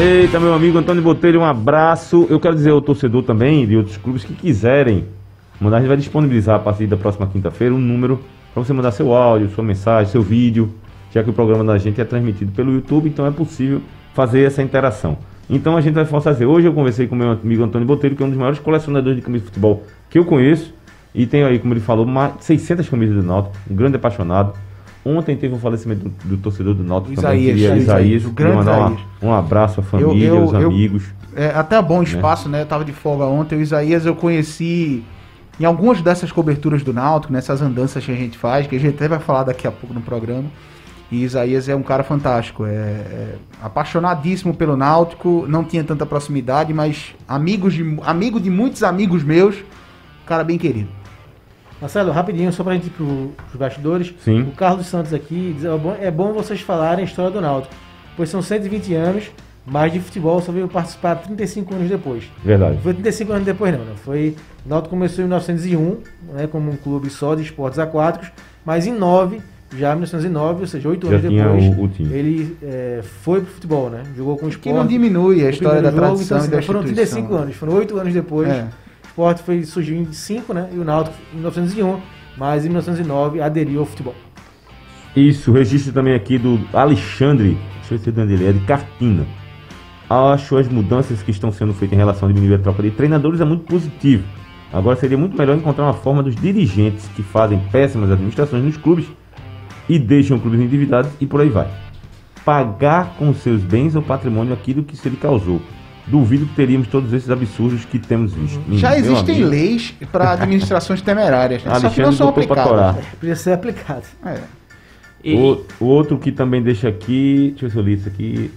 [0.00, 2.24] Eita, meu amigo Antônio Botelho, um abraço.
[2.30, 5.06] Eu quero dizer ao torcedor também de outros clubes que quiserem
[5.60, 8.20] mandar, a gente vai disponibilizar a partir da próxima quinta-feira um número
[8.54, 10.72] para você mandar seu áudio, sua mensagem, seu vídeo,
[11.12, 13.82] já que o programa da gente é transmitido pelo YouTube, então é possível
[14.14, 15.18] fazer essa interação.
[15.50, 16.46] Então a gente vai fazer.
[16.46, 19.22] Hoje eu conversei com meu amigo Antônio Botelho, que é um dos maiores colecionadores de
[19.22, 20.72] camisas de futebol que eu conheço,
[21.12, 24.52] e tem aí, como ele falou, mais de 600 camisas do Náutico, um grande apaixonado.
[25.04, 28.56] Ontem teve o falecimento do, do torcedor do Náutico também, Isaías, queria Isaías, o grande
[28.56, 29.00] mandar Isaías.
[29.22, 31.04] um abraço à família, Eu- eu- aos eu- amigos.
[31.34, 32.62] É até bom espaço, né?
[32.62, 33.56] Eu tava de folga ontem.
[33.56, 35.04] O Isaías eu conheci
[35.60, 38.96] em algumas dessas coberturas do Náutico, nessas andanças que a gente faz, que a gente
[38.96, 40.44] até vai falar daqui a pouco no programa.
[41.10, 46.74] E Isaías é um cara fantástico, é, é apaixonadíssimo pelo Náutico, não tinha tanta proximidade,
[46.74, 49.56] mas amigos de, amigo de muitos amigos meus,
[50.26, 50.88] cara bem querido.
[51.80, 54.12] Marcelo, rapidinho, só pra gente ir pro, pros bastidores.
[54.24, 54.42] Sim.
[54.42, 57.74] O Carlos Santos aqui diz: é bom, é bom vocês falarem a história do Náutico,
[58.16, 59.30] pois são 120 anos,
[59.64, 62.24] mas de futebol só veio participar 35 anos depois.
[62.44, 62.74] Verdade.
[62.76, 63.84] Não foi 35 anos depois, não.
[63.84, 63.92] né?
[64.04, 64.34] Foi,
[64.66, 65.96] o Náutico começou em 1901,
[66.34, 68.30] né, como um clube só de esportes aquáticos,
[68.64, 69.40] mas em 9,
[69.76, 72.12] já em 1909, ou seja, 8 Já anos tinha depois, o- o time.
[72.12, 74.02] ele é, foi pro futebol, né?
[74.16, 74.68] Jogou com o esporte.
[74.68, 77.14] Que não diminui a história da primeiro tradição então, e da assim, Foram instituição.
[77.18, 78.48] 35 anos, foram 8 anos depois.
[78.48, 78.66] É.
[79.18, 80.70] O esporte foi, surgiu em 5, né?
[80.72, 82.00] E o Náutico em 1901,
[82.36, 84.14] mas em 1909 aderiu ao futebol.
[85.16, 89.26] Isso, registro também aqui do Alexandre, deixa eu ver se é dele, é de Cartina.
[90.08, 93.40] Acho as mudanças que estão sendo feitas em relação a diminuir a troca de treinadores
[93.40, 94.22] é muito positivo.
[94.72, 99.06] Agora seria muito melhor encontrar uma forma dos dirigentes que fazem péssimas administrações nos clubes
[99.88, 101.68] e deixam clubes endividados e por aí vai.
[102.44, 105.60] Pagar com seus bens ou patrimônio aquilo que se ele causou.
[106.10, 108.60] Duvido que teríamos todos esses absurdos que temos visto.
[108.72, 109.50] Já existem amigo.
[109.50, 111.78] leis para administrações temerárias, né?
[111.78, 113.04] só que não são aplicadas.
[113.18, 114.04] Podia ser aplicado.
[114.24, 114.40] É.
[115.34, 118.50] O, o outro que também deixa aqui, deixa eu ver se eu li isso aqui,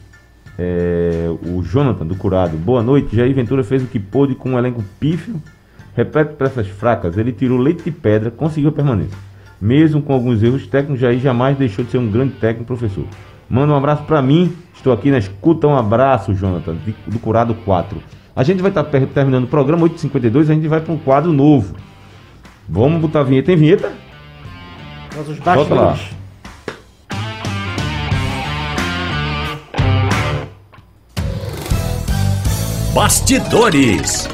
[0.57, 2.55] é o Jonathan do Curado.
[2.57, 5.41] Boa noite, Jair Ventura fez o que pôde com um elenco pífio,
[5.95, 9.17] repete peças fracas, ele tirou leite de pedra, conseguiu a permanência.
[9.59, 13.05] Mesmo com alguns erros técnicos, Jair jamais deixou de ser um grande técnico professor.
[13.51, 17.53] Manda um abraço pra mim, estou aqui na escuta, um abraço, Jonathan, de- do Curado
[17.53, 18.01] 4.
[18.33, 21.75] A gente vai estar terminando o programa 8h52, a gente vai para um quadro novo.
[22.69, 23.91] Vamos botar a vinheta, tem vinheta?
[25.17, 25.97] Nossos Volta lá.
[32.93, 34.27] bastidores.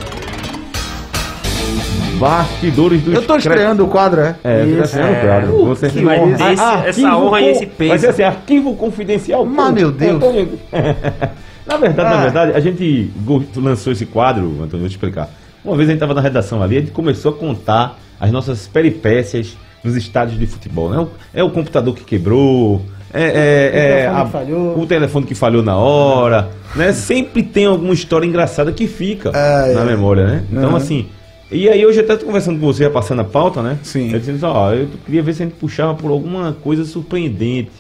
[2.18, 3.02] Bastidores.
[3.02, 4.36] Do Eu tô estreando o quadro, é?
[4.44, 5.56] É, você tá estreando o quadro.
[5.62, 6.38] Uh, Você que vai- honra.
[6.40, 7.90] Ah, Esse- arquivo essa honra e esse peso.
[7.90, 9.46] Vai ser assim, arquivo confidencial.
[9.46, 10.16] Mas, Pô, meu Deus.
[10.16, 10.50] Antônio-
[11.68, 12.22] na verdade, na Ah.
[12.24, 13.12] verdade, a gente
[13.56, 15.30] lançou esse quadro, Antônio, vou te explicar.
[15.64, 18.68] Uma vez a gente estava na redação ali, a gente começou a contar as nossas
[18.68, 20.90] peripécias nos estádios de futebol.
[20.90, 21.00] Né?
[21.00, 22.82] O- É o computador que quebrou,
[23.14, 24.80] é, é- é telefone a- que falhou.
[24.80, 26.92] o telefone que falhou na hora, né?
[26.94, 29.86] Sempre tem alguma história engraçada que fica Ah, na é.
[29.86, 30.44] memória, né?
[30.52, 30.76] Então, Uhum.
[30.76, 31.08] assim,
[31.52, 33.80] e aí hoje eu até tô conversando com você, passando a pauta, né?
[33.84, 34.12] Sim.
[34.12, 37.72] Eu disse, ó, eu queria ver se a gente puxava por alguma coisa surpreendente,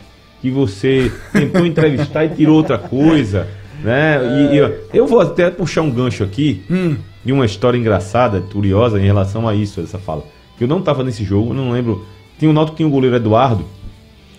[0.41, 3.47] que você tentou entrevistar e tirou outra coisa,
[3.83, 4.19] né?
[4.51, 6.95] E, e, ó, eu vou até puxar um gancho aqui Hum.
[7.25, 10.23] de uma história engraçada, curiosa em relação a isso, essa fala.
[10.57, 12.05] Que eu não tava nesse jogo, eu não lembro.
[12.39, 13.65] Tinha o Náutico tinha o goleiro Eduardo,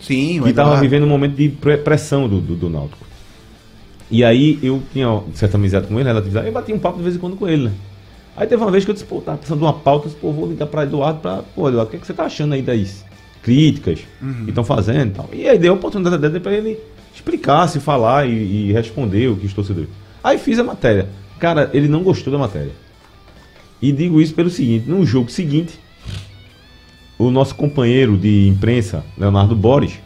[0.00, 0.80] Sim, o que Eduardo.
[0.80, 3.04] vivendo um momento de pre- pressão do, do, do Náutico.
[4.10, 7.16] E aí eu tinha certa amizade com ele, relatividade, eu bati um papo de vez
[7.16, 7.72] em quando com ele, né?
[8.40, 10.20] Aí teve uma vez que eu disse, pô, tava precisando de uma pauta, eu disse,
[10.20, 12.52] pô, vou ligar pra Eduardo pra, pô, Eduardo, o que, é que você tá achando
[12.54, 13.04] aí das
[13.42, 14.44] críticas Uhum.
[14.44, 15.28] que estão fazendo e tal.
[15.32, 16.78] E aí deu a oportunidade dele pra ele
[17.14, 19.88] explicar, se falar e, e responder o que os torcedores.
[20.22, 21.08] Aí fiz a matéria.
[21.40, 22.72] Cara, ele não gostou da matéria.
[23.82, 25.78] E digo isso pelo seguinte, no jogo seguinte,
[27.18, 29.98] o nosso companheiro de imprensa, Leonardo Boris,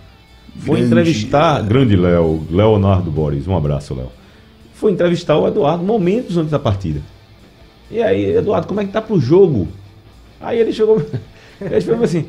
[0.58, 0.86] foi Grande.
[0.92, 1.62] entrevistar.
[1.62, 4.08] Grande Léo, Leonardo Boris, um abraço, Léo.
[4.74, 7.00] Foi entrevistar o Eduardo momentos antes da partida.
[7.92, 9.68] E aí, Eduardo, como é que tá pro jogo?
[10.40, 11.00] Aí ele chegou.
[11.60, 12.24] Ele falou assim: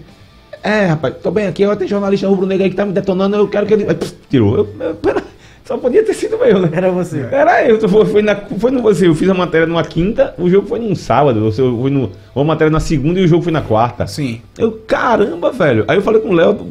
[0.61, 3.47] É, rapaz, tô bem aqui, ó, tem jornalista rubro-negro aí que tá me detonando, eu
[3.47, 3.85] quero que ele.
[3.87, 4.57] Aí, pss, tirou.
[4.57, 5.23] Eu, eu, pera,
[5.65, 6.69] só podia ter sido eu, né?
[6.71, 7.21] Era você.
[7.31, 10.67] Era eu, foi, na, foi no você, eu fiz a matéria numa quinta, o jogo
[10.67, 13.41] foi num sábado, ou seja, foi no, ou a matéria na segunda e o jogo
[13.41, 14.05] foi na quarta.
[14.05, 14.41] Sim.
[14.55, 15.85] Eu, caramba, velho.
[15.87, 16.67] Aí eu falei com o Léo,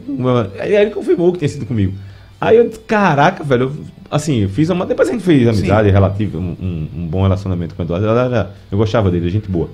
[0.61, 1.95] aí ele confirmou que tinha sido comigo.
[2.43, 3.72] Aí eu disse, caraca, velho, eu,
[4.11, 4.84] assim, eu fiz uma.
[4.86, 8.49] Depois a gente fez amizade relativa, um, um- um bom relacionamento com o Eduardo.
[8.70, 9.68] Eu gostava dele, gente boa.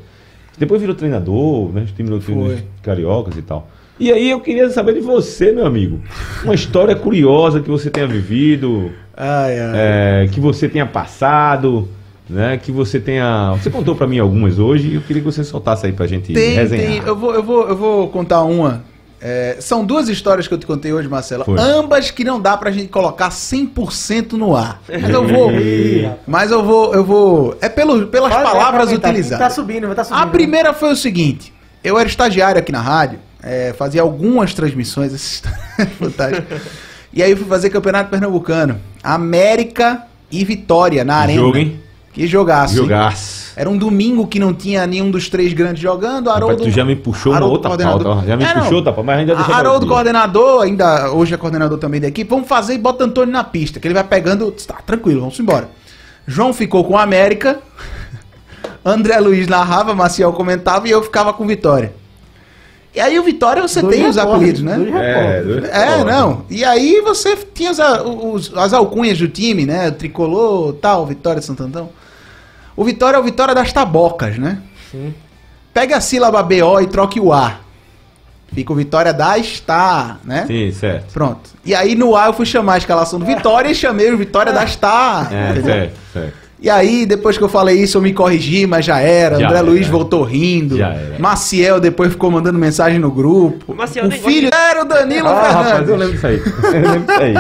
[0.59, 1.87] Depois virou treinador, né?
[1.97, 3.69] Terminou os cariocas e tal.
[4.01, 6.01] E aí eu queria saber de você, meu amigo.
[6.45, 9.73] Uma história curiosa que você tenha vivido, Ai, ai.
[9.75, 11.89] é, que você tenha passado,
[12.29, 12.57] né?
[12.63, 13.53] Que você tenha.
[13.61, 16.33] Você contou pra mim algumas hoje e eu queria que você soltasse aí pra gente
[16.33, 16.87] Tem, resenhar.
[16.87, 16.99] tem.
[17.09, 18.85] Eu vou, eu vou, eu vou contar uma.
[19.21, 21.45] É, são duas histórias que eu te contei hoje, Marcelo.
[21.45, 21.59] Foi.
[21.59, 24.81] Ambas que não dá pra gente colocar 100% no ar.
[24.89, 25.51] Mas eu vou.
[26.27, 27.57] mas eu vou, eu vou.
[27.61, 29.49] É pelo, pelas Pode palavras aproveitar, utilizadas.
[29.49, 30.23] Tá subindo, tá subindo.
[30.23, 31.53] A primeira foi o seguinte:
[31.83, 36.61] eu era estagiário aqui na rádio, é, fazia algumas transmissões, essa história é fantástica.
[37.13, 38.81] E aí eu fui fazer campeonato pernambucano.
[39.03, 41.41] América e Vitória na arena.
[41.41, 41.81] Jogo, hein?
[42.13, 42.75] Que jogaço.
[42.75, 43.53] Jogaço.
[43.57, 46.27] Era um domingo que não tinha nenhum dos três grandes jogando.
[46.29, 48.05] Rapaz, Haroldo, tu já me puxou uma Haroldo outra coordenador.
[48.15, 48.27] pauta.
[48.27, 48.93] Já me É, puxou, tá?
[49.03, 52.29] Mas ainda deixa A- Haroldo coordenador, ainda hoje é coordenador também da equipe.
[52.31, 54.51] Vamos fazer e bota Antônio na pista, que ele vai pegando.
[54.53, 55.69] Tá, tranquilo, vamos embora.
[56.27, 57.59] João ficou com o América.
[58.85, 61.93] André Luiz narrava, Maciel comentava e eu ficava com Vitória.
[62.95, 64.77] E aí o Vitória você Dois tem os apelidos, né?
[65.71, 66.45] É, É, não.
[66.51, 69.91] E aí você tinha as, os- as alcunhas do time, né?
[69.91, 71.91] Tricolor, tal, Vitória Antão.
[72.77, 74.59] O Vitória é o Vitória das tabocas, né?
[74.91, 75.15] Sim.
[75.73, 77.57] Pega a sílaba BO e troque o A.
[78.53, 80.45] Fica o Vitória das tá, né?
[80.47, 81.13] Sim, certo.
[81.13, 81.51] Pronto.
[81.65, 84.53] E aí no A eu fui chamar a escalação do Vitória e chamei o Vitória
[84.53, 85.29] das tá.
[85.31, 85.65] É, entendeu?
[85.73, 86.48] certo, certo.
[86.61, 89.39] E aí, depois que eu falei isso, eu me corrigi, mas já era.
[89.39, 89.67] Já André era.
[89.69, 90.77] Luiz voltou rindo.
[90.77, 91.17] Já era.
[91.19, 93.73] Maciel depois ficou mandando mensagem no grupo.
[93.73, 95.65] O Maciel o filho era o Danilo Ah, Fernandes.
[95.71, 96.43] rapaz, eu lembro disso aí.
[96.75, 97.35] Eu lembro disso aí.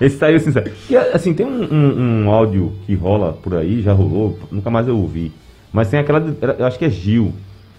[0.00, 0.70] Esse saiu sincero.
[0.90, 4.88] E, assim, tem um, um- um áudio que rola por aí, já rolou, nunca mais
[4.88, 5.30] eu ouvi.
[5.72, 6.22] Mas tem aquela,
[6.58, 7.32] eu acho que é Gil,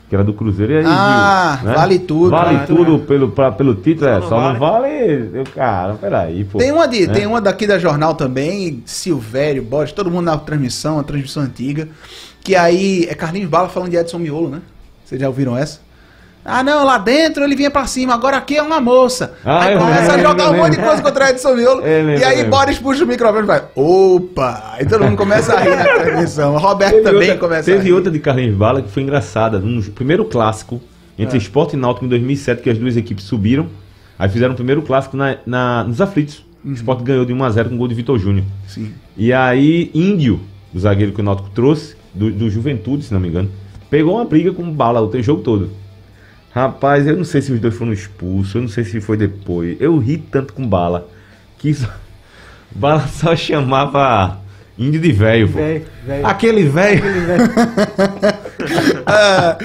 [0.10, 0.74] que era do Cruzeiro.
[0.74, 1.76] E aí, Ah, Gil, né?
[1.76, 2.64] vale tudo, Vale né?
[2.68, 4.90] tudo pelo, pra- pelo título, é, não só não vale.
[4.90, 5.30] vale.
[5.34, 6.58] Eu, cara, peraí, pô.
[6.60, 7.14] Tem uma, de, Né?
[7.14, 11.88] tem uma daqui da jornal também, Silvério, Borges, todo mundo na transmissão, uma transmissão antiga.
[12.44, 14.62] Que aí é Carlinhos Bala falando de Edson Miolo, né?
[15.04, 15.80] Vocês já ouviram essa?
[16.48, 19.34] Ah, não, lá dentro ele vinha pra cima, agora aqui é uma moça.
[19.44, 21.82] Ah, aí eu começa a jogar um monte de coisa contra Edson Miolo.
[21.82, 22.44] Lembro, e aí.
[22.46, 24.74] Boris puxa o microfone e vai, opa!
[24.74, 26.54] Aí todo mundo começa a rir na transmissão.
[26.54, 29.58] O Roberto Teve também outra, começa a teve outra de Carlinhos Bala que foi engraçada.
[29.58, 30.80] Um primeiro clássico
[31.18, 31.42] entre É.
[31.42, 33.68] Sport e Náutico em 2007, que as duas equipes subiram.
[34.20, 36.46] Aí fizeram o primeiro clássico na, na- nos aflitos.
[36.64, 38.46] O Sport ganhou de 1x0 com gol de Vitor Júnior.
[38.68, 38.92] Sim.
[39.18, 40.40] E aí, Índio,
[40.74, 43.50] o zagueiro que o Náutico trouxe, do, do Juventude, se não me engano,
[43.90, 45.70] pegou uma briga com o Bala o jogo todo.
[46.56, 49.76] Rapaz, eu não sei se os dois foram expulsos, eu não sei se foi depois.
[49.78, 51.06] Eu ri tanto com Bala
[51.58, 51.90] que só-
[52.72, 54.38] Bala só chamava
[54.78, 55.60] Índio de velho, pô.
[56.24, 57.04] Aquele velho.
[59.06, 59.58] Ah,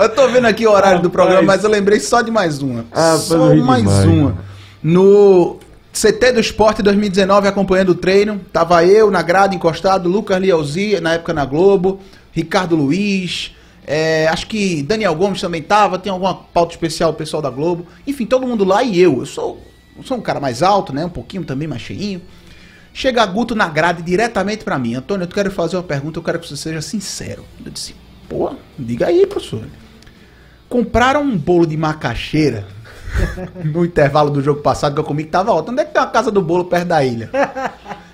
[0.00, 2.84] eu tô vendo aqui o horário do programa, mas eu lembrei só de mais uma.
[2.92, 4.04] Ah, só mais demais.
[4.06, 4.36] uma.
[4.82, 5.58] No
[5.92, 11.14] CT do Esporte 2019, acompanhando o treino, tava eu na grade encostado, Lucas Lielzi, na
[11.14, 12.00] época na Globo,
[12.32, 13.54] Ricardo Luiz,
[13.90, 17.86] é, acho que Daniel Gomes também tava, tem alguma pauta especial o pessoal da Globo.
[18.06, 19.20] Enfim, todo mundo lá e eu.
[19.20, 19.62] Eu sou,
[20.04, 21.06] sou um cara mais alto, né?
[21.06, 22.20] Um pouquinho também mais cheinho.
[22.92, 24.94] Chega Guto na grade diretamente pra mim.
[24.94, 27.46] Antônio, eu quero fazer uma pergunta, eu quero que você seja sincero.
[27.64, 27.96] Eu disse,
[28.28, 29.64] pô, diga aí, professor.
[30.68, 32.66] Compraram um bolo de macaxeira
[33.64, 35.72] no intervalo do jogo passado que eu comi que tava alto.
[35.72, 37.30] Onde é que tem uma casa do bolo perto da ilha?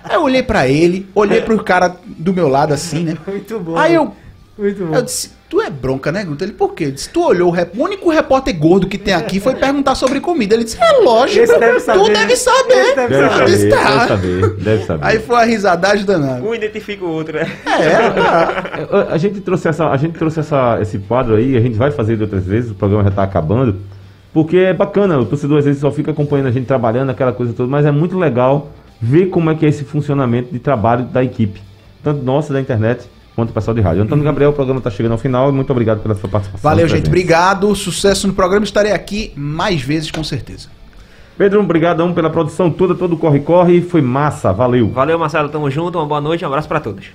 [0.01, 3.17] Aí eu olhei pra ele, olhei pro cara do meu lado assim, né?
[3.27, 3.75] Muito bom.
[3.75, 4.15] Aí eu,
[4.57, 4.95] Muito bom.
[4.95, 6.43] eu disse, tu é bronca, né, Guto?
[6.43, 6.85] Ele, por quê?
[6.85, 9.95] Eu disse, tu olhou, o, rep- o único repórter gordo que tem aqui foi perguntar
[9.95, 10.53] sobre comida.
[10.53, 12.13] Ele disse, é lógico, Esse deve saber, tu né?
[12.13, 12.73] deve saber.
[12.73, 15.05] Esse deve Eu saber, disse, "Tá." deve saber, deve saber.
[15.05, 16.43] Aí foi a risadagem danada.
[16.43, 17.49] Um identifica o outro, né?
[17.65, 18.63] É, tá.
[18.91, 21.89] A- A gente trouxe, essa, a gente trouxe essa, esse quadro aí, a gente vai
[21.91, 23.77] fazer de outras vezes, o programa já está acabando,
[24.33, 27.53] porque é bacana, o torcedor às vezes só fica acompanhando a gente trabalhando, aquela coisa
[27.53, 31.23] toda, mas é muito legal ver como é que é esse funcionamento de trabalho da
[31.23, 31.61] equipe,
[32.03, 33.05] tanto nossa, da internet,
[33.35, 34.03] quanto o pessoal de rádio.
[34.03, 36.69] Antônio Gabriel, o programa está chegando ao final, muito obrigado pela sua participação.
[36.69, 37.07] Valeu, gente.
[37.07, 37.73] Obrigado.
[37.75, 38.63] Sucesso no programa.
[38.63, 40.69] Estarei aqui mais vezes, com certeza.
[41.37, 44.89] Pedro, obrigadão pela produção toda, todo corre-corre, foi massa, valeu.
[44.89, 45.49] Valeu, Marcelo.
[45.49, 45.97] Tamo junto.
[45.99, 46.45] Uma boa noite.
[46.45, 47.07] Um abraço pra todos.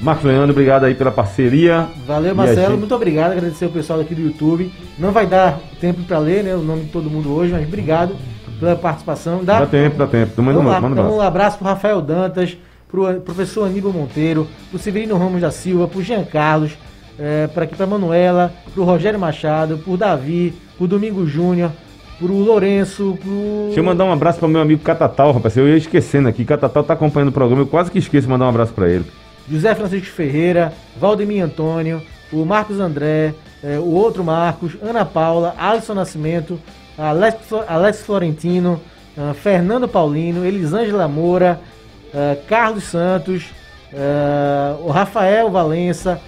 [0.00, 1.86] Marcos Leandro, obrigado aí pela parceria.
[2.06, 2.68] Valeu, Marcelo.
[2.70, 3.32] gente- Muito obrigado.
[3.32, 4.72] Agradecer o pessoal aqui do YouTube.
[4.98, 8.16] Não vai dar tempo para ler né, o nome de todo mundo hoje, mas obrigado
[8.58, 9.44] pela participação.
[9.44, 10.40] Dá, Dá tempo, dá tempo.
[10.40, 11.16] Manda um lá, manda um abraço.
[11.16, 12.56] um abraço pro Rafael Dantas,
[12.92, 16.72] pro professor Aníbal Monteiro, pro Severino Ramos da Silva, pro Jean Carlos,
[17.18, 21.72] é, para aqui pra Manuela, pro Rogério Machado, pro Davi, pro Domingo Júnior,
[22.18, 23.64] pro Lourenço, pro.
[23.66, 25.56] Deixa eu mandar um abraço para meu amigo Catatal, rapaz.
[25.56, 26.44] Eu ia esquecendo aqui.
[26.44, 27.62] Catatal tá acompanhando o programa.
[27.62, 29.04] Eu quase que esqueço de mandar um abraço para ele.
[29.50, 35.94] José Francisco Ferreira, Valdemir Antônio, o Marcos André, eh, o outro Marcos, Ana Paula, Alisson
[35.94, 36.60] Nascimento,
[36.96, 38.80] Alex, Alex Florentino,
[39.18, 41.60] ah, Fernando Paulino, Elisângela Moura,
[42.14, 43.44] ah, Carlos Santos,
[43.94, 46.20] ah, o Rafael Valença,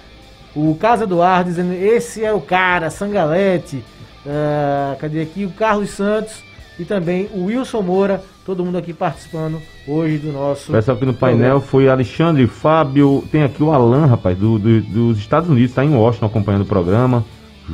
[0.55, 3.83] o Carlos Eduardo dizendo esse é o cara, Sangalete,
[4.25, 5.45] ah, cadê aqui?
[5.45, 6.43] O Carlos Santos
[6.79, 10.71] e também o Wilson Moura, todo mundo aqui participando hoje do nosso.
[10.71, 15.17] Pessoal aqui no painel foi Alexandre, Fábio, tem aqui o Alan, rapaz, do, do- dos
[15.17, 17.23] Estados Unidos, está em Washington acompanhando o programa.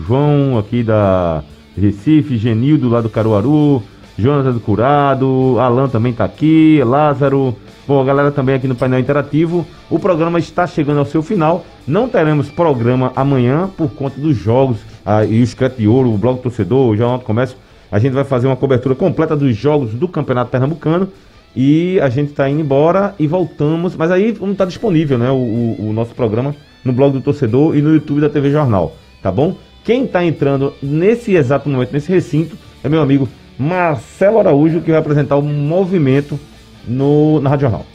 [0.08, 1.44] João aqui da
[1.78, 3.82] Recife, Genildo lá do Caruaru,
[4.18, 7.56] Jonathan do Curado, Alan também tá aqui, Lázaro.
[7.88, 9.66] Bom, galera também aqui no painel interativo.
[9.90, 11.66] O programa está chegando ao seu final.
[11.88, 16.18] Não teremos programa amanhã por conta dos jogos ah, e o Escrete de Ouro, o
[16.18, 17.58] Blog Torcedor, o Jornal do Comércio.
[17.92, 21.10] A gente vai fazer uma cobertura completa dos jogos do Campeonato Pernambucano.
[21.54, 23.96] E a gente está indo embora e voltamos.
[23.98, 26.56] Mas aí não está disponível né, o, o- o nosso programa
[26.86, 28.96] no blog do torcedor e no YouTube da TV Jornal.
[29.22, 29.56] Tá bom?
[29.84, 33.28] Quem está entrando nesse exato momento, nesse recinto, é meu amigo
[33.60, 36.40] Marcelo Araújo, que vai apresentar o movimento
[36.88, 37.86] no, na Rádio Jornal.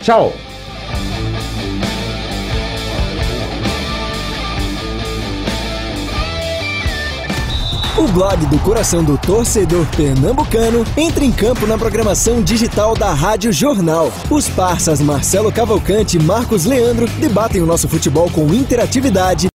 [0.00, 0.32] Tchau!
[8.00, 13.52] O blog do coração do torcedor pernambucano entra em campo na programação digital da Rádio
[13.52, 14.10] Jornal.
[14.30, 19.48] Os parças Marcelo Cavalcante e Marcos Leandro debatem o nosso futebol com interatividade